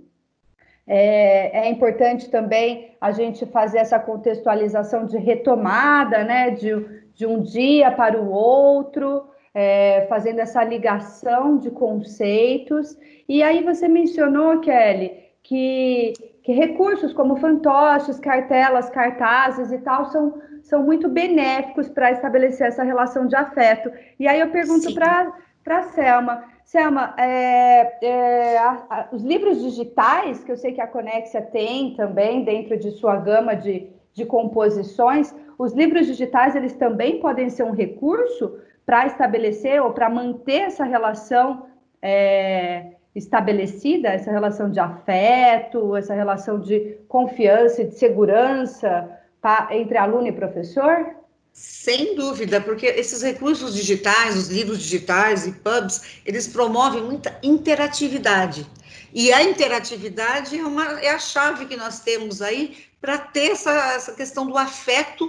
É, 0.85 1.67
é, 1.67 1.71
importante 1.71 2.29
também 2.29 2.97
a 3.01 3.13
gente 3.13 3.47
fazer 3.47 3.79
essa 3.79 4.01
contextualização 4.01 5.07
de 5.07 5.17
retomada, 5.19 6.25
né? 6.25 6.51
De, 6.51 7.02
de 7.15 7.27
um 7.27 7.43
dia 7.43 7.91
para 7.91 8.21
o 8.21 8.31
outro, 8.31 9.25
é, 9.55 10.07
fazendo 10.09 10.41
essa 10.41 10.63
ligação 10.65 11.59
de 11.59 11.71
conceitos. 11.71 12.97
E 13.29 13.43
aí 13.43 13.63
você 13.63 13.89
mencionou, 13.89 14.61
Kelly, 14.61 15.13
que, 15.43 16.13
que 16.43 16.53
recursos 16.53 17.13
como 17.13 17.37
fantoches, 17.37 18.19
cartelas, 18.19 18.89
cartazes 18.91 19.71
e 19.73 19.79
tal 19.79 20.07
são, 20.07 20.41
são 20.63 20.83
muito 20.83 21.09
benéficos 21.09 21.89
para 21.89 22.13
estabelecer 22.13 22.69
essa 22.69 22.83
relação 22.83 23.27
de 23.27 23.37
afeto. 23.37 23.91
E 24.19 24.27
aí 24.27 24.41
eu 24.41 24.51
pergunto 24.51 24.95
para 24.95 25.33
a 25.67 25.83
Selma, 25.83 26.45
Selma, 26.65 27.15
é, 27.19 28.07
é, 28.07 28.59
a, 28.59 28.71
a, 28.89 29.09
os 29.13 29.23
livros 29.23 29.61
digitais, 29.61 30.43
que 30.43 30.51
eu 30.51 30.57
sei 30.57 30.73
que 30.73 30.81
a 30.81 30.87
Conexia 30.87 31.43
tem 31.43 31.95
também 31.95 32.45
dentro 32.45 32.79
de 32.79 32.93
sua 32.93 33.17
gama 33.17 33.55
de, 33.55 33.91
de 34.13 34.25
composições, 34.25 35.35
os 35.59 35.73
livros 35.73 36.07
digitais 36.07 36.55
eles 36.55 36.75
também 36.75 37.21
podem 37.21 37.49
ser 37.49 37.63
um 37.63 37.73
recurso 37.73 38.59
para 38.85 39.07
estabelecer 39.07 39.81
ou 39.83 39.93
para 39.93 40.11
manter 40.11 40.63
essa 40.63 40.85
relação 40.85 41.67
é, 42.01 42.93
estabelecida, 43.15 44.09
essa 44.09 44.31
relação 44.31 44.71
de 44.71 44.81
afeto, 44.81 45.97
essa 45.97 46.15
relação 46.15 46.59
de 46.59 46.99
confiança 47.09 47.83
e 47.83 47.87
de 47.87 47.95
segurança 47.95 49.09
tá, 49.41 49.69
entre 49.71 49.97
aluno 49.97 50.27
e 50.27 50.33
professor? 50.33 51.15
Sem 51.53 52.17
dúvida, 52.17 52.61
porque 52.61 52.87
esses 52.87 53.23
recursos 53.23 53.75
digitais, 53.75 54.37
os 54.37 54.49
livros 54.49 54.79
digitais 54.79 55.47
e 55.47 55.53
pubs, 55.53 56.21
eles 56.25 56.49
promovem 56.49 57.03
muita 57.03 57.39
interatividade. 57.43 58.67
E 59.13 59.31
a 59.31 59.43
interatividade 59.43 60.59
é, 60.59 60.65
uma, 60.65 61.01
é 61.01 61.11
a 61.11 61.19
chave 61.19 61.67
que 61.67 61.77
nós 61.77 62.01
temos 62.01 62.41
aí 62.41 62.75
para 63.03 63.19
ter 63.19 63.51
essa, 63.51 63.73
essa 63.95 64.13
questão 64.13 64.47
do 64.47 64.57
afeto 64.57 65.29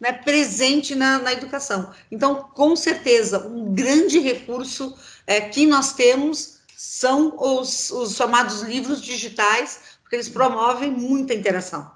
né, 0.00 0.12
presente 0.12 0.96
na, 0.96 1.20
na, 1.20 1.32
educação. 1.32 1.90
Então, 2.10 2.48
com 2.52 2.74
certeza, 2.74 3.46
um 3.46 3.72
grande 3.72 4.18
recurso 4.18 4.98
é, 5.24 5.40
que 5.40 5.64
nós 5.64 5.92
temos 5.92 6.60
são 6.76 7.36
os, 7.38 7.90
os 7.90 8.16
chamados 8.16 8.62
livros 8.62 9.00
digitais, 9.00 9.98
porque 10.02 10.16
eles 10.16 10.28
promovem 10.28 10.90
muita 10.90 11.32
interação. 11.32 11.88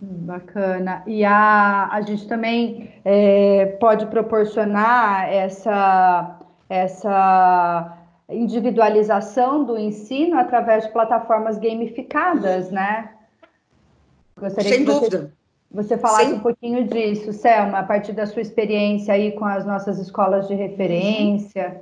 Bacana. 0.00 1.04
E 1.06 1.24
a, 1.24 1.88
a 1.92 2.00
gente 2.00 2.26
também 2.26 2.92
é, 3.04 3.76
pode 3.78 4.06
proporcionar 4.06 5.32
essa, 5.32 6.40
essa 6.68 7.96
individualização 8.28 9.62
do 9.62 9.78
ensino 9.78 10.36
através 10.36 10.84
de 10.84 10.92
plataformas 10.92 11.56
gamificadas, 11.56 12.72
né? 12.72 13.10
Gostaria 14.42 14.72
Sem 14.72 14.84
dúvida 14.84 15.32
você 15.72 15.96
falasse 15.96 16.26
Sim. 16.26 16.34
um 16.34 16.40
pouquinho 16.40 16.86
disso, 16.86 17.32
Selma, 17.32 17.78
a 17.78 17.82
partir 17.82 18.12
da 18.12 18.26
sua 18.26 18.42
experiência 18.42 19.14
aí 19.14 19.32
com 19.32 19.44
as 19.44 19.64
nossas 19.64 19.98
escolas 19.98 20.46
de 20.46 20.54
referência. 20.54 21.80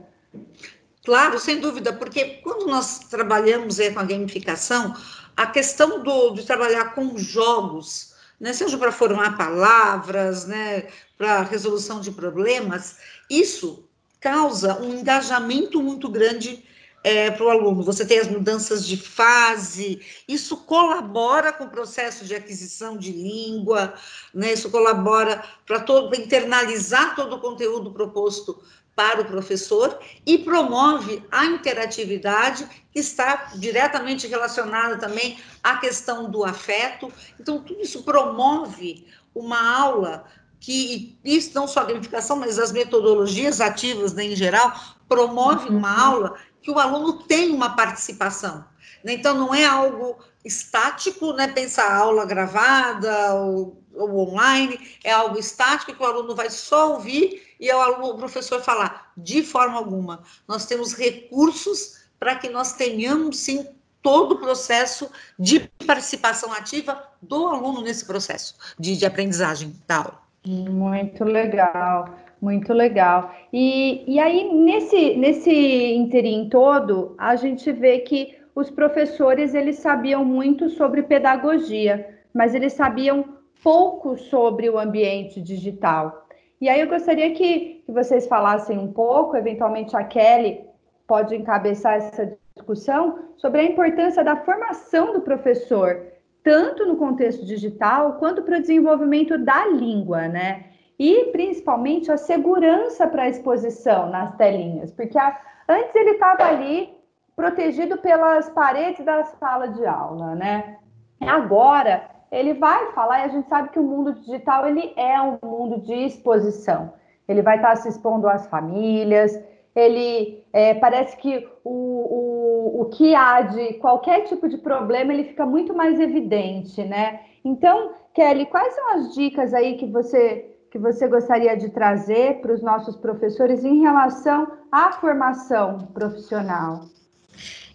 Claro, 1.04 1.38
sem 1.40 1.58
dúvida, 1.58 1.92
porque 1.92 2.40
quando 2.42 2.66
nós 2.66 3.00
trabalhamos 3.00 3.80
aí 3.80 3.92
com 3.92 3.98
a 3.98 4.04
gamificação, 4.04 4.94
a 5.36 5.46
questão 5.46 6.02
do, 6.02 6.30
de 6.34 6.44
trabalhar 6.44 6.94
com 6.94 7.18
jogos, 7.18 8.14
né, 8.38 8.52
seja 8.52 8.78
para 8.78 8.92
formar 8.92 9.36
palavras, 9.36 10.46
né, 10.46 10.86
para 11.18 11.42
resolução 11.42 12.00
de 12.00 12.12
problemas, 12.12 12.98
isso 13.28 13.84
causa 14.20 14.80
um 14.80 14.94
engajamento 14.94 15.82
muito 15.82 16.08
grande 16.08 16.62
é, 17.02 17.30
para 17.30 17.44
o 17.44 17.50
aluno, 17.50 17.82
você 17.82 18.04
tem 18.04 18.18
as 18.18 18.28
mudanças 18.28 18.86
de 18.86 18.96
fase, 18.96 20.00
isso 20.28 20.58
colabora 20.58 21.52
com 21.52 21.64
o 21.64 21.70
processo 21.70 22.24
de 22.24 22.34
aquisição 22.34 22.96
de 22.96 23.10
língua, 23.10 23.94
né? 24.34 24.52
isso 24.52 24.70
colabora 24.70 25.42
para 25.66 25.80
todo, 25.80 26.14
internalizar 26.14 27.14
todo 27.16 27.36
o 27.36 27.40
conteúdo 27.40 27.90
proposto 27.90 28.62
para 28.94 29.22
o 29.22 29.24
professor 29.24 29.98
e 30.26 30.36
promove 30.36 31.24
a 31.30 31.46
interatividade 31.46 32.68
que 32.92 32.98
está 32.98 33.52
diretamente 33.54 34.26
relacionada 34.26 34.98
também 34.98 35.38
à 35.62 35.78
questão 35.78 36.30
do 36.30 36.44
afeto. 36.44 37.10
Então, 37.38 37.62
tudo 37.62 37.80
isso 37.80 38.02
promove 38.02 39.06
uma 39.34 39.78
aula 39.78 40.26
que, 40.58 41.18
isso 41.24 41.52
não 41.54 41.66
só 41.66 41.80
a 41.80 41.84
gamificação, 41.84 42.36
mas 42.36 42.58
as 42.58 42.72
metodologias 42.72 43.60
ativas 43.60 44.12
né, 44.12 44.24
em 44.24 44.36
geral, 44.36 44.78
promove 45.08 45.70
uma 45.70 45.92
uhum. 45.92 46.12
aula 46.12 46.36
que 46.62 46.70
o 46.70 46.78
aluno 46.78 47.22
tem 47.24 47.50
uma 47.50 47.70
participação. 47.76 48.64
Né? 49.04 49.14
Então, 49.14 49.34
não 49.34 49.54
é 49.54 49.64
algo 49.64 50.18
estático, 50.44 51.32
né? 51.32 51.48
pensar 51.48 51.92
aula 51.92 52.24
gravada 52.24 53.34
ou, 53.34 53.82
ou, 53.94 54.28
online, 54.28 54.78
é 55.04 55.12
algo 55.12 55.38
estático 55.38 55.94
que 55.94 56.02
o 56.02 56.06
aluno 56.06 56.34
vai 56.34 56.50
só 56.50 56.94
ouvir 56.94 57.42
e 57.58 57.70
o, 57.72 57.80
aluno, 57.80 58.14
o 58.14 58.16
professor 58.16 58.62
falar, 58.62 59.12
de 59.16 59.42
forma 59.42 59.76
alguma. 59.76 60.22
Nós 60.48 60.66
temos 60.66 60.94
recursos 60.94 62.00
para 62.18 62.36
que 62.36 62.48
nós 62.48 62.72
tenhamos, 62.74 63.38
sim, 63.38 63.66
todo 64.02 64.32
o 64.32 64.38
processo 64.38 65.10
de 65.38 65.60
participação 65.86 66.52
ativa 66.52 67.02
do 67.20 67.48
aluno 67.48 67.82
nesse 67.82 68.04
processo 68.04 68.54
de, 68.78 68.96
de 68.96 69.04
aprendizagem 69.04 69.76
da 69.86 69.96
aula. 69.96 70.20
Muito 70.46 71.22
legal. 71.24 72.16
Muito 72.40 72.72
legal. 72.72 73.34
E, 73.52 74.04
e 74.06 74.18
aí, 74.18 74.52
nesse, 74.52 75.14
nesse 75.16 75.94
interim 75.94 76.48
todo, 76.48 77.14
a 77.18 77.36
gente 77.36 77.70
vê 77.70 77.98
que 77.98 78.34
os 78.54 78.70
professores, 78.70 79.54
eles 79.54 79.78
sabiam 79.78 80.24
muito 80.24 80.68
sobre 80.70 81.02
pedagogia, 81.02 82.18
mas 82.32 82.54
eles 82.54 82.72
sabiam 82.72 83.24
pouco 83.62 84.16
sobre 84.16 84.70
o 84.70 84.78
ambiente 84.78 85.40
digital. 85.40 86.26
E 86.60 86.68
aí 86.68 86.80
eu 86.80 86.88
gostaria 86.88 87.30
que, 87.32 87.82
que 87.84 87.92
vocês 87.92 88.26
falassem 88.26 88.78
um 88.78 88.92
pouco, 88.92 89.36
eventualmente 89.36 89.96
a 89.96 90.04
Kelly 90.04 90.60
pode 91.06 91.34
encabeçar 91.34 91.94
essa 91.94 92.36
discussão, 92.54 93.18
sobre 93.36 93.60
a 93.60 93.64
importância 93.64 94.22
da 94.22 94.36
formação 94.36 95.12
do 95.12 95.22
professor, 95.22 96.06
tanto 96.42 96.86
no 96.86 96.96
contexto 96.96 97.44
digital 97.44 98.14
quanto 98.14 98.42
para 98.42 98.58
o 98.58 98.60
desenvolvimento 98.60 99.36
da 99.38 99.66
língua, 99.66 100.28
né? 100.28 100.66
E 101.00 101.30
principalmente 101.32 102.12
a 102.12 102.18
segurança 102.18 103.06
para 103.06 103.22
a 103.22 103.28
exposição 103.28 104.10
nas 104.10 104.36
telinhas, 104.36 104.92
porque 104.92 105.18
a, 105.18 105.34
antes 105.66 105.94
ele 105.94 106.10
estava 106.10 106.44
ali 106.44 106.94
protegido 107.34 107.96
pelas 107.96 108.50
paredes 108.50 109.02
da 109.02 109.24
sala 109.24 109.68
de 109.68 109.86
aula, 109.86 110.34
né? 110.34 110.76
Agora 111.22 112.02
ele 112.30 112.52
vai 112.52 112.92
falar 112.92 113.20
e 113.20 113.24
a 113.24 113.28
gente 113.28 113.48
sabe 113.48 113.70
que 113.70 113.78
o 113.78 113.82
mundo 113.82 114.12
digital 114.12 114.68
ele 114.68 114.92
é 114.94 115.18
um 115.22 115.38
mundo 115.42 115.80
de 115.80 115.94
exposição. 115.94 116.92
Ele 117.26 117.40
vai 117.40 117.56
estar 117.56 117.76
se 117.76 117.88
expondo 117.88 118.28
às 118.28 118.46
famílias 118.48 119.32
ele 119.74 120.44
é, 120.52 120.74
parece 120.74 121.16
que 121.16 121.48
o, 121.64 121.70
o, 121.70 122.82
o 122.82 122.84
que 122.86 123.14
há 123.14 123.42
de 123.42 123.74
qualquer 123.74 124.24
tipo 124.24 124.48
de 124.48 124.58
problema 124.58 125.12
ele 125.12 125.24
fica 125.24 125.46
muito 125.46 125.74
mais 125.74 126.00
evidente, 126.00 126.82
né? 126.82 127.20
Então, 127.44 127.92
Kelly, 128.12 128.46
quais 128.46 128.74
são 128.74 128.94
as 128.94 129.14
dicas 129.14 129.54
aí 129.54 129.76
que 129.76 129.86
você 129.86 130.56
que 130.70 130.78
você 130.78 131.08
gostaria 131.08 131.56
de 131.56 131.68
trazer 131.68 132.40
para 132.40 132.54
os 132.54 132.62
nossos 132.62 132.96
professores 132.96 133.64
em 133.64 133.80
relação 133.80 134.52
à 134.70 134.92
formação 134.92 135.78
profissional? 135.92 136.88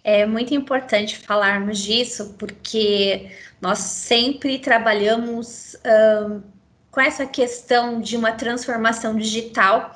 É 0.02 0.24
muito 0.24 0.54
importante 0.54 1.18
falarmos 1.18 1.78
disso, 1.78 2.34
porque 2.38 3.30
nós 3.60 3.78
sempre 3.78 4.58
trabalhamos 4.58 5.76
um, 5.84 6.40
com 6.90 7.00
essa 7.00 7.26
questão 7.26 8.00
de 8.00 8.16
uma 8.16 8.32
transformação 8.32 9.16
digital 9.16 9.94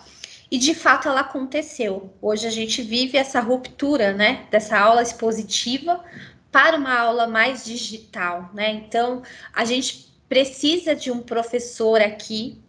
e 0.51 0.59
de 0.59 0.75
fato 0.75 1.09
ela 1.09 1.21
aconteceu. 1.21 2.13
Hoje 2.21 2.47
a 2.47 2.51
gente 2.51 2.83
vive 2.83 3.17
essa 3.17 3.41
ruptura, 3.41 4.13
né, 4.13 4.47
dessa 4.51 4.79
aula 4.79 5.01
expositiva 5.01 6.05
para 6.51 6.77
uma 6.77 6.99
aula 6.99 7.29
mais 7.29 7.65
digital, 7.65 8.51
né? 8.53 8.73
Então, 8.73 9.23
a 9.55 9.65
gente 9.65 10.13
precisa 10.29 10.95
de 10.95 11.11
um 11.13 11.21
professor 11.21 12.01
aqui 12.01 12.61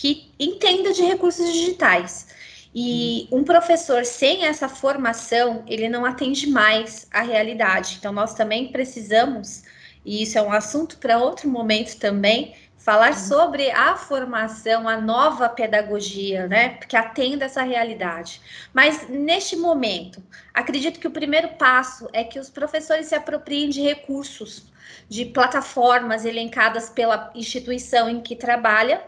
que 0.00 0.30
entenda 0.38 0.92
de 0.92 1.02
recursos 1.02 1.50
digitais. 1.52 2.26
E 2.74 3.26
um 3.32 3.42
professor 3.42 4.04
sem 4.04 4.44
essa 4.44 4.68
formação, 4.68 5.64
ele 5.66 5.88
não 5.88 6.04
atende 6.04 6.46
mais 6.48 7.06
à 7.10 7.22
realidade. 7.22 7.96
Então, 7.98 8.12
nós 8.12 8.34
também 8.34 8.68
precisamos, 8.68 9.62
e 10.04 10.22
isso 10.22 10.38
é 10.38 10.42
um 10.42 10.52
assunto 10.52 10.98
para 10.98 11.18
outro 11.18 11.48
momento 11.48 11.98
também, 11.98 12.54
falar 12.76 13.16
sobre 13.16 13.70
a 13.70 13.96
formação, 13.96 14.86
a 14.86 15.00
nova 15.00 15.48
pedagogia, 15.48 16.46
né? 16.46 16.78
Que 16.86 16.96
atenda 16.96 17.46
essa 17.46 17.62
realidade. 17.62 18.40
Mas 18.74 19.08
neste 19.08 19.56
momento, 19.56 20.22
acredito 20.52 21.00
que 21.00 21.08
o 21.08 21.10
primeiro 21.10 21.48
passo 21.54 22.08
é 22.12 22.22
que 22.22 22.38
os 22.38 22.50
professores 22.50 23.06
se 23.06 23.14
apropriem 23.14 23.70
de 23.70 23.80
recursos, 23.80 24.66
de 25.08 25.24
plataformas 25.24 26.26
elencadas 26.26 26.90
pela 26.90 27.32
instituição 27.34 28.08
em 28.08 28.20
que 28.20 28.36
trabalha 28.36 29.02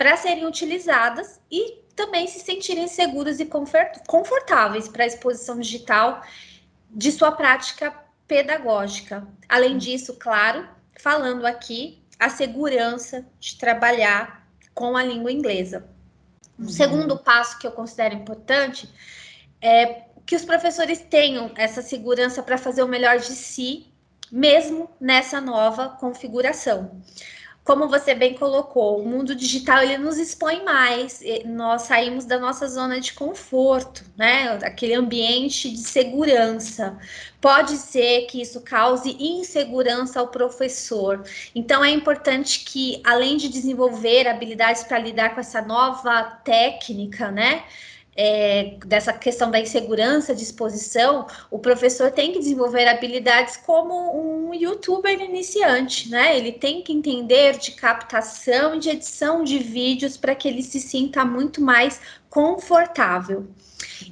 para 0.00 0.16
serem 0.16 0.46
utilizadas 0.46 1.38
e 1.50 1.82
também 1.94 2.26
se 2.26 2.40
sentirem 2.40 2.88
seguros 2.88 3.38
e 3.38 3.44
confortáveis 4.06 4.88
para 4.88 5.04
a 5.04 5.06
exposição 5.06 5.60
digital 5.60 6.22
de 6.90 7.12
sua 7.12 7.30
prática 7.30 7.94
pedagógica. 8.26 9.28
Além 9.46 9.76
disso, 9.76 10.16
claro, 10.18 10.66
falando 10.98 11.44
aqui 11.44 12.02
a 12.18 12.30
segurança 12.30 13.26
de 13.38 13.58
trabalhar 13.58 14.48
com 14.72 14.96
a 14.96 15.04
língua 15.04 15.30
inglesa. 15.30 15.86
O 16.58 16.62
uhum. 16.62 16.68
segundo 16.70 17.18
passo 17.18 17.58
que 17.58 17.66
eu 17.66 17.72
considero 17.72 18.14
importante 18.14 18.88
é 19.60 20.04
que 20.24 20.34
os 20.34 20.46
professores 20.46 20.98
tenham 21.10 21.52
essa 21.56 21.82
segurança 21.82 22.42
para 22.42 22.56
fazer 22.56 22.82
o 22.82 22.88
melhor 22.88 23.18
de 23.18 23.32
si, 23.32 23.92
mesmo 24.32 24.88
nessa 24.98 25.42
nova 25.42 25.90
configuração 25.90 27.02
como 27.62 27.88
você 27.88 28.14
bem 28.14 28.34
colocou, 28.34 29.00
o 29.00 29.06
mundo 29.06 29.34
digital 29.34 29.82
ele 29.82 29.98
nos 29.98 30.18
expõe 30.18 30.64
mais, 30.64 31.22
nós 31.44 31.82
saímos 31.82 32.24
da 32.24 32.38
nossa 32.38 32.66
zona 32.66 32.98
de 32.98 33.12
conforto, 33.12 34.02
né? 34.16 34.58
Aquele 34.62 34.94
ambiente 34.94 35.70
de 35.70 35.78
segurança. 35.78 36.98
Pode 37.40 37.76
ser 37.76 38.22
que 38.26 38.40
isso 38.40 38.62
cause 38.62 39.16
insegurança 39.20 40.20
ao 40.20 40.28
professor. 40.28 41.22
Então 41.54 41.84
é 41.84 41.90
importante 41.90 42.64
que, 42.64 43.00
além 43.04 43.36
de 43.36 43.48
desenvolver 43.48 44.26
habilidades 44.26 44.82
para 44.82 44.98
lidar 44.98 45.34
com 45.34 45.40
essa 45.40 45.60
nova 45.62 46.22
técnica, 46.42 47.30
né? 47.30 47.64
É, 48.22 48.74
dessa 48.84 49.14
questão 49.14 49.50
da 49.50 49.58
insegurança 49.58 50.34
de 50.34 50.42
exposição, 50.42 51.26
o 51.50 51.58
professor 51.58 52.10
tem 52.10 52.32
que 52.32 52.38
desenvolver 52.38 52.86
habilidades 52.86 53.56
como 53.56 53.94
um 54.14 54.52
youtuber 54.52 55.18
iniciante, 55.18 56.10
né? 56.10 56.36
Ele 56.36 56.52
tem 56.52 56.82
que 56.82 56.92
entender 56.92 57.56
de 57.56 57.70
captação 57.70 58.74
e 58.74 58.78
de 58.78 58.90
edição 58.90 59.42
de 59.42 59.58
vídeos 59.58 60.18
para 60.18 60.34
que 60.34 60.46
ele 60.46 60.62
se 60.62 60.78
sinta 60.78 61.24
muito 61.24 61.62
mais 61.62 61.98
confortável. 62.28 63.46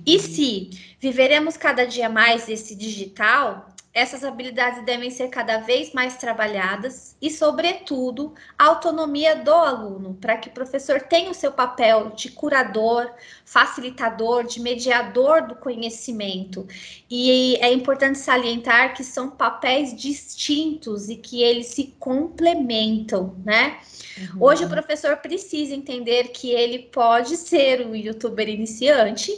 E 0.06 0.18
se 0.18 0.70
viveremos 0.98 1.58
cada 1.58 1.84
dia 1.84 2.08
mais 2.08 2.48
esse 2.48 2.74
digital, 2.74 3.68
essas 3.98 4.22
habilidades 4.22 4.84
devem 4.84 5.10
ser 5.10 5.28
cada 5.28 5.58
vez 5.58 5.92
mais 5.92 6.16
trabalhadas 6.16 7.16
e, 7.20 7.28
sobretudo, 7.30 8.32
a 8.56 8.66
autonomia 8.66 9.34
do 9.34 9.52
aluno, 9.52 10.14
para 10.20 10.36
que 10.36 10.48
o 10.48 10.52
professor 10.52 11.00
tenha 11.00 11.30
o 11.30 11.34
seu 11.34 11.50
papel 11.50 12.10
de 12.10 12.30
curador, 12.30 13.10
facilitador, 13.44 14.44
de 14.44 14.60
mediador 14.60 15.48
do 15.48 15.56
conhecimento. 15.56 16.64
E 17.10 17.56
é 17.56 17.72
importante 17.72 18.18
salientar 18.18 18.94
que 18.94 19.02
são 19.02 19.30
papéis 19.30 19.96
distintos 19.96 21.08
e 21.08 21.16
que 21.16 21.42
eles 21.42 21.66
se 21.66 21.94
complementam, 21.98 23.34
né? 23.44 23.80
Uhum. 24.16 24.44
Hoje 24.44 24.64
o 24.64 24.68
professor 24.68 25.16
precisa 25.16 25.74
entender 25.74 26.28
que 26.28 26.52
ele 26.52 26.78
pode 26.78 27.36
ser 27.36 27.84
um 27.84 27.96
youtuber 27.96 28.48
iniciante, 28.48 29.32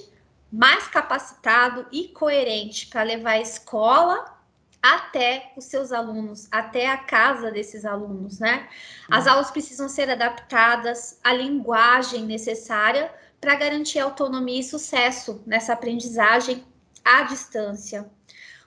mais 0.52 0.86
capacitado 0.88 1.86
e 1.90 2.08
coerente 2.08 2.88
para 2.88 3.04
levar 3.04 3.32
a 3.32 3.40
escola 3.40 4.39
até 4.82 5.52
os 5.56 5.64
seus 5.64 5.92
alunos, 5.92 6.48
até 6.50 6.88
a 6.88 6.96
casa 6.96 7.50
desses 7.50 7.84
alunos, 7.84 8.38
né? 8.38 8.68
As 9.10 9.26
uhum. 9.26 9.32
aulas 9.32 9.50
precisam 9.50 9.88
ser 9.88 10.08
adaptadas 10.08 11.18
à 11.22 11.32
linguagem 11.32 12.24
necessária 12.24 13.12
para 13.40 13.54
garantir 13.54 13.98
autonomia 13.98 14.60
e 14.60 14.64
sucesso 14.64 15.42
nessa 15.46 15.72
aprendizagem 15.72 16.64
à 17.04 17.22
distância. 17.22 18.10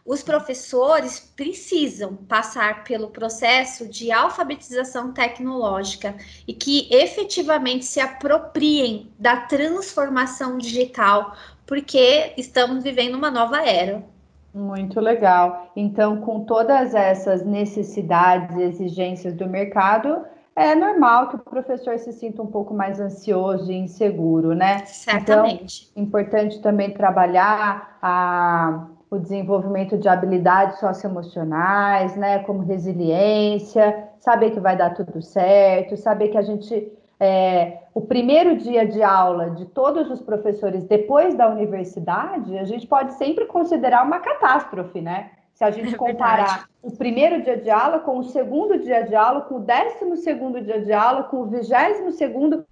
Os 0.06 0.22
professores 0.22 1.20
precisam 1.20 2.16
passar 2.16 2.84
pelo 2.84 3.10
processo 3.10 3.88
de 3.88 4.12
alfabetização 4.12 5.14
tecnológica 5.14 6.18
e 6.46 6.54
que 6.54 6.90
efetivamente 6.94 7.86
se 7.86 8.02
apropriem 8.02 9.14
da 9.18 9.38
transformação 9.38 10.58
digital, 10.58 11.38
porque 11.66 12.34
estamos 12.38 12.84
vivendo 12.84 13.16
uma 13.16 13.32
nova 13.32 13.66
era. 13.66 14.13
Muito 14.54 15.00
legal. 15.00 15.72
Então, 15.76 16.18
com 16.18 16.42
todas 16.42 16.94
essas 16.94 17.44
necessidades 17.44 18.56
e 18.56 18.62
exigências 18.62 19.34
do 19.34 19.48
mercado, 19.48 20.24
é 20.56 20.76
normal 20.76 21.30
que 21.30 21.36
o 21.36 21.40
professor 21.40 21.98
se 21.98 22.14
sinta 22.14 22.42
um 22.42 22.48
pouco 22.48 22.74
mais 22.74 23.00
ansioso 23.00 23.72
e 23.72 23.76
inseguro, 23.76 24.54
né? 24.54 24.86
Certamente. 24.86 25.90
Então, 25.92 26.04
importante 26.04 26.62
também 26.62 26.92
trabalhar 26.92 27.98
a, 28.00 28.86
o 29.10 29.18
desenvolvimento 29.18 29.98
de 29.98 30.08
habilidades 30.08 30.80
socioemocionais, 30.80 32.16
né? 32.16 32.40
Como 32.40 32.60
resiliência, 32.60 34.10
saber 34.20 34.52
que 34.52 34.60
vai 34.60 34.78
dar 34.78 34.92
tudo 34.92 35.20
certo, 35.24 35.98
saber 35.98 36.28
que 36.28 36.38
a 36.38 36.44
gente 36.44 36.92
é, 37.20 37.80
o 37.94 38.02
primeiro 38.02 38.58
dia 38.58 38.86
de 38.86 39.02
aula 39.04 39.52
de 39.52 39.66
todos 39.66 40.10
os 40.10 40.22
professores 40.22 40.84
depois 40.84 41.36
da 41.36 41.48
universidade, 41.48 42.58
a 42.58 42.64
gente 42.64 42.88
pode 42.88 43.14
sempre 43.14 43.46
considerar 43.46 44.06
uma 44.06 44.20
catástrofe, 44.20 45.02
né? 45.02 45.32
Se 45.54 45.64
a 45.64 45.70
gente 45.70 45.94
é 45.94 45.98
comparar 45.98 46.68
o 46.82 46.92
primeiro 46.92 47.42
dia 47.42 47.56
de 47.56 47.70
aula 47.70 48.00
com 48.00 48.18
o 48.18 48.24
segundo 48.24 48.80
dia 48.80 49.04
de 49.04 49.16
aula, 49.16 49.42
com 49.42 49.56
o 49.56 49.60
décimo 49.60 50.18
segundo 50.18 50.60
dia 50.60 50.82
de 50.82 50.92
aula, 50.92 51.24
com 51.24 51.42
o 51.42 51.46
vigésimo 51.46 52.12
segundo, 52.12 52.66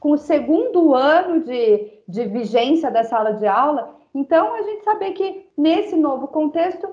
com 0.00 0.10
o 0.10 0.18
segundo 0.18 0.94
ano 0.94 1.40
de, 1.40 1.92
de 2.08 2.24
vigência 2.24 2.90
da 2.90 3.04
sala 3.04 3.34
de 3.34 3.46
aula. 3.46 3.94
Então, 4.12 4.54
a 4.54 4.62
gente 4.62 4.84
saber 4.84 5.12
que 5.12 5.48
nesse 5.56 5.96
novo 5.96 6.28
contexto 6.28 6.88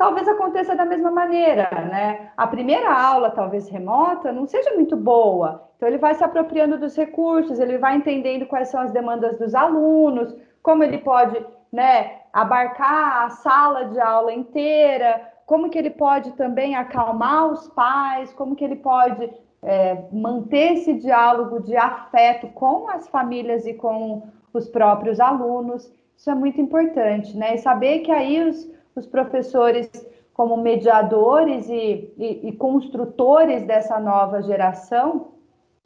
talvez 0.00 0.26
aconteça 0.26 0.74
da 0.74 0.86
mesma 0.86 1.10
maneira, 1.10 1.68
né? 1.90 2.30
A 2.34 2.46
primeira 2.46 2.90
aula, 2.90 3.30
talvez 3.30 3.68
remota, 3.68 4.32
não 4.32 4.46
seja 4.46 4.72
muito 4.74 4.96
boa. 4.96 5.68
Então, 5.76 5.86
ele 5.86 5.98
vai 5.98 6.14
se 6.14 6.24
apropriando 6.24 6.78
dos 6.78 6.96
recursos, 6.96 7.60
ele 7.60 7.76
vai 7.76 7.96
entendendo 7.96 8.46
quais 8.46 8.68
são 8.68 8.80
as 8.80 8.92
demandas 8.92 9.38
dos 9.38 9.54
alunos, 9.54 10.34
como 10.62 10.82
ele 10.82 10.96
pode, 10.96 11.44
né, 11.70 12.12
abarcar 12.32 13.26
a 13.26 13.28
sala 13.28 13.90
de 13.90 14.00
aula 14.00 14.32
inteira, 14.32 15.20
como 15.44 15.68
que 15.68 15.76
ele 15.76 15.90
pode 15.90 16.32
também 16.32 16.74
acalmar 16.74 17.48
os 17.48 17.68
pais, 17.68 18.32
como 18.32 18.56
que 18.56 18.64
ele 18.64 18.76
pode 18.76 19.30
é, 19.62 19.98
manter 20.10 20.76
esse 20.76 20.94
diálogo 20.94 21.60
de 21.60 21.76
afeto 21.76 22.46
com 22.54 22.88
as 22.88 23.06
famílias 23.06 23.66
e 23.66 23.74
com 23.74 24.22
os 24.54 24.66
próprios 24.66 25.20
alunos. 25.20 25.92
Isso 26.16 26.30
é 26.30 26.34
muito 26.34 26.58
importante, 26.58 27.36
né? 27.36 27.56
E 27.56 27.58
saber 27.58 27.98
que 27.98 28.10
aí 28.10 28.48
os 28.48 28.79
os 28.94 29.06
professores 29.06 29.90
como 30.32 30.56
mediadores 30.56 31.68
e, 31.68 32.12
e, 32.16 32.48
e 32.48 32.52
construtores 32.52 33.62
dessa 33.62 33.98
nova 34.00 34.42
geração 34.42 35.32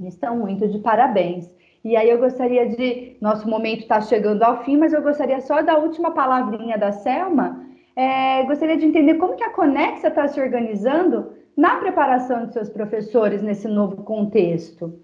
estão 0.00 0.36
muito 0.36 0.68
de 0.68 0.78
parabéns. 0.78 1.52
E 1.84 1.96
aí 1.96 2.08
eu 2.08 2.18
gostaria 2.18 2.68
de. 2.68 3.16
Nosso 3.20 3.48
momento 3.48 3.80
está 3.80 4.00
chegando 4.00 4.42
ao 4.42 4.64
fim, 4.64 4.76
mas 4.76 4.92
eu 4.92 5.02
gostaria 5.02 5.40
só 5.40 5.60
da 5.60 5.76
última 5.76 6.12
palavrinha 6.12 6.78
da 6.78 6.92
Selma. 6.92 7.62
É, 7.94 8.42
gostaria 8.44 8.76
de 8.76 8.86
entender 8.86 9.14
como 9.14 9.36
que 9.36 9.44
a 9.44 9.50
Conexa 9.50 10.08
está 10.08 10.26
se 10.26 10.40
organizando 10.40 11.32
na 11.56 11.76
preparação 11.76 12.46
de 12.46 12.52
seus 12.54 12.68
professores 12.68 13.42
nesse 13.42 13.68
novo 13.68 14.02
contexto. 14.02 14.98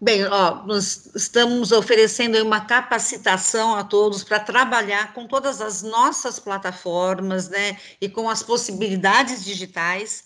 Bem, 0.00 0.24
ó, 0.26 0.64
nós 0.64 1.10
estamos 1.16 1.72
oferecendo 1.72 2.40
uma 2.44 2.60
capacitação 2.60 3.74
a 3.74 3.82
todos 3.82 4.22
para 4.22 4.38
trabalhar 4.38 5.12
com 5.12 5.26
todas 5.26 5.60
as 5.60 5.82
nossas 5.82 6.38
plataformas, 6.38 7.48
né, 7.48 7.76
e 8.00 8.08
com 8.08 8.30
as 8.30 8.40
possibilidades 8.40 9.44
digitais, 9.44 10.24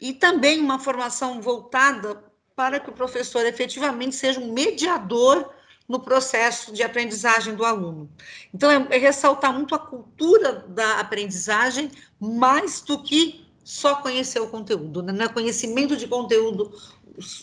e 0.00 0.12
também 0.12 0.58
uma 0.60 0.80
formação 0.80 1.40
voltada 1.40 2.20
para 2.56 2.80
que 2.80 2.90
o 2.90 2.92
professor 2.92 3.46
efetivamente 3.46 4.16
seja 4.16 4.40
um 4.40 4.52
mediador 4.52 5.48
no 5.88 6.00
processo 6.00 6.72
de 6.72 6.82
aprendizagem 6.82 7.54
do 7.54 7.64
aluno. 7.64 8.10
Então, 8.52 8.72
é, 8.72 8.96
é 8.96 8.98
ressaltar 8.98 9.52
muito 9.52 9.72
a 9.72 9.78
cultura 9.78 10.64
da 10.66 10.98
aprendizagem, 10.98 11.92
mais 12.18 12.80
do 12.80 13.00
que 13.00 13.46
só 13.62 13.96
conhecer 13.96 14.40
o 14.40 14.48
conteúdo, 14.48 15.02
né? 15.02 15.12
não 15.12 15.24
é 15.24 15.28
conhecimento 15.28 15.96
de 15.96 16.08
conteúdo 16.08 16.72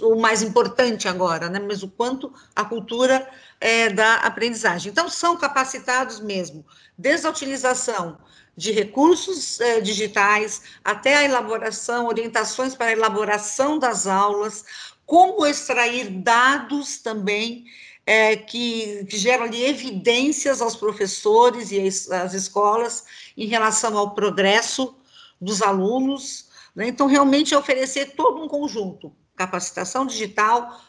o 0.02 0.16
mais 0.16 0.42
importante 0.42 1.08
agora, 1.08 1.50
né? 1.50 1.60
mas 1.60 1.84
o 1.84 1.88
quanto 1.90 2.34
a 2.56 2.64
cultura 2.64 3.28
é, 3.60 3.90
da 3.90 4.16
aprendizagem. 4.16 4.92
Então, 4.92 5.10
são 5.10 5.38
capacitados 5.38 6.20
mesmo, 6.20 6.66
desde 6.98 7.28
a 7.28 7.30
utilização 7.30 8.18
de 8.56 8.72
recursos 8.72 9.60
é, 9.62 9.80
digitais 9.80 10.62
até 10.84 11.16
a 11.16 11.24
elaboração, 11.24 12.08
orientações 12.08 12.76
para 12.76 12.88
a 12.88 12.92
elaboração 12.92 13.80
das 13.80 14.06
aulas, 14.06 14.66
como 15.06 15.46
extrair 15.46 16.10
dados 16.10 16.98
também 16.98 17.66
é, 18.06 18.36
que, 18.36 19.06
que, 19.06 19.18
geram 19.18 19.46
ali 19.46 19.64
evidências 19.64 20.62
aos 20.62 20.76
professores 20.76 21.72
e 21.72 21.80
às 22.14 22.34
escolas 22.34 23.06
em 23.38 23.46
relação 23.46 23.98
ao 23.98 24.16
progresso 24.16 24.96
dos 25.40 25.62
alunos. 25.62 26.50
Né? 26.76 26.88
Então, 26.88 27.08
realmente, 27.08 27.54
é 27.54 27.58
oferecer 27.58 28.16
todo 28.16 28.44
um 28.44 28.48
conjunto 28.48 29.16
capacitação 29.40 30.06
digital, 30.06 30.82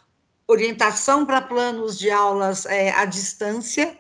orientação 0.49 1.25
para 1.25 1.41
planos 1.41 1.97
de 1.97 2.11
aulas 2.11 2.67
é, 2.67 2.91
à 2.91 3.05
distância, 3.05 3.97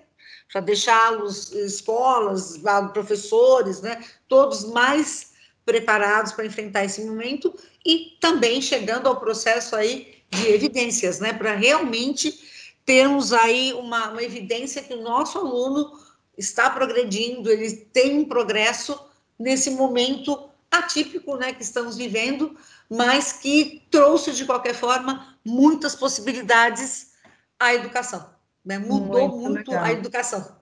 para 0.51 0.61
deixá-los, 0.61 1.53
escolas, 1.53 2.61
professores, 2.93 3.81
né, 3.81 4.05
todos 4.27 4.65
mais 4.65 5.31
preparados 5.65 6.33
para 6.33 6.45
enfrentar 6.45 6.85
esse 6.85 7.05
momento 7.05 7.55
e 7.87 8.17
também 8.21 8.61
chegando 8.61 9.07
ao 9.07 9.21
processo 9.21 9.77
aí 9.77 10.17
de 10.29 10.49
evidências, 10.49 11.21
né, 11.21 11.33
para 11.33 11.55
realmente 11.55 12.37
termos 12.85 13.33
aí 13.33 13.73
uma, 13.75 14.09
uma 14.11 14.23
evidência 14.25 14.83
que 14.83 14.95
o 14.95 15.03
nosso 15.03 15.39
aluno 15.39 15.93
está 16.37 16.69
progredindo, 16.71 17.53
ele 17.53 17.71
tem 17.93 18.19
um 18.19 18.25
progresso 18.25 18.99
nesse 19.39 19.71
momento 19.71 20.50
atípico, 20.71 21.37
né, 21.37 21.53
que 21.53 21.63
estamos 21.63 21.97
vivendo, 21.97 22.57
mas 22.89 23.33
que 23.33 23.83
trouxe, 23.91 24.33
de 24.33 24.45
qualquer 24.45 24.75
forma, 24.75 25.37
muitas 25.45 25.95
possibilidades 25.95 27.13
à 27.59 27.75
educação. 27.75 28.31
Né? 28.65 28.79
Mudou 28.79 29.29
muito, 29.29 29.71
muito 29.71 29.73
a 29.73 29.93
educação. 29.93 30.61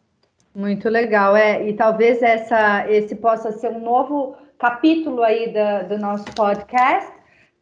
Muito 0.55 0.89
legal, 0.89 1.37
é, 1.37 1.69
e 1.69 1.75
talvez 1.75 2.23
essa, 2.23 2.91
esse 2.91 3.15
possa 3.15 3.53
ser 3.53 3.71
um 3.71 3.81
novo 3.81 4.37
capítulo 4.59 5.23
aí 5.23 5.53
da, 5.53 5.83
do 5.83 5.99
nosso 5.99 6.25
podcast, 6.35 7.13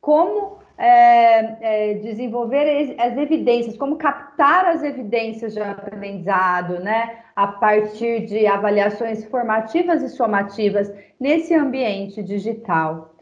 como 0.00 0.60
é, 0.78 1.92
é, 1.92 1.94
desenvolver 1.94 2.96
as 2.98 3.16
evidências, 3.16 3.76
como 3.76 3.96
captar 3.96 4.66
as 4.66 4.82
evidências 4.82 5.54
de 5.54 5.60
aprendizado, 5.60 6.80
né, 6.80 7.20
a 7.34 7.46
partir 7.46 8.26
de 8.26 8.46
avaliações 8.46 9.24
formativas 9.24 10.02
e 10.02 10.08
somativas 10.10 10.92
nesse 11.18 11.54
ambiente 11.54 12.22
digital. 12.22 13.14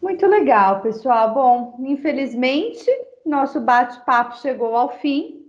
Muito 0.00 0.26
legal, 0.26 0.80
pessoal. 0.80 1.32
Bom, 1.32 1.76
infelizmente, 1.80 2.90
nosso 3.24 3.60
bate-papo 3.60 4.36
chegou 4.38 4.76
ao 4.76 4.90
fim. 4.98 5.40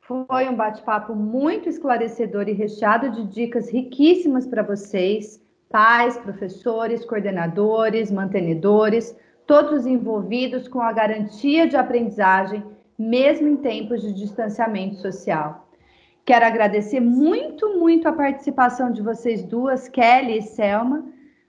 Foi 0.00 0.48
um 0.48 0.54
bate-papo 0.54 1.14
muito 1.14 1.68
esclarecedor 1.68 2.48
e 2.48 2.52
recheado 2.52 3.10
de 3.10 3.24
dicas 3.24 3.70
riquíssimas 3.70 4.46
para 4.46 4.62
vocês, 4.62 5.42
pais, 5.70 6.18
professores, 6.18 7.04
coordenadores, 7.04 8.10
mantenedores, 8.10 9.16
todos 9.46 9.86
envolvidos 9.86 10.68
com 10.68 10.80
a 10.80 10.92
garantia 10.92 11.66
de 11.66 11.76
aprendizagem, 11.76 12.64
mesmo 12.98 13.48
em 13.48 13.56
tempos 13.56 14.02
de 14.02 14.12
distanciamento 14.12 14.96
social. 14.96 15.68
Quero 16.24 16.44
agradecer 16.44 17.00
muito, 17.00 17.78
muito 17.78 18.06
a 18.06 18.12
participação 18.12 18.92
de 18.92 19.02
vocês 19.02 19.42
duas, 19.42 19.88
Kelly 19.88 20.38
e 20.38 20.42
Selma 20.42 21.04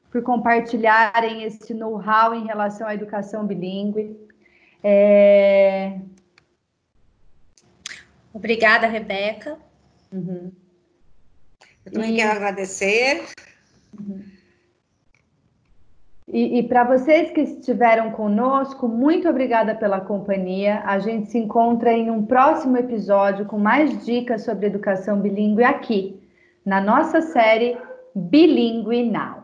por 0.09 0.21
compartilharem 0.21 1.43
esse 1.43 1.73
know-how 1.73 2.35
em 2.35 2.45
relação 2.45 2.87
à 2.87 2.93
educação 2.93 3.45
bilíngue. 3.45 4.15
É... 4.83 5.99
Obrigada, 8.33 8.87
Rebeca. 8.87 9.57
Uhum. 10.11 10.51
Eu 11.85 11.91
também 11.91 12.13
e... 12.13 12.17
quero 12.17 12.31
agradecer. 12.31 13.23
Uhum. 13.99 14.23
E, 16.33 16.57
e 16.57 16.63
para 16.63 16.83
vocês 16.83 17.29
que 17.29 17.41
estiveram 17.41 18.09
conosco, 18.09 18.87
muito 18.87 19.29
obrigada 19.29 19.75
pela 19.75 20.01
companhia. 20.01 20.81
A 20.83 20.97
gente 20.97 21.29
se 21.29 21.37
encontra 21.37 21.93
em 21.93 22.09
um 22.09 22.25
próximo 22.25 22.75
episódio 22.75 23.45
com 23.45 23.59
mais 23.59 24.03
dicas 24.03 24.43
sobre 24.43 24.65
educação 24.65 25.21
bilíngue 25.21 25.63
aqui, 25.63 26.19
na 26.65 26.81
nossa 26.81 27.21
série 27.21 27.77
Bilíngue 28.15 29.11
Now. 29.11 29.42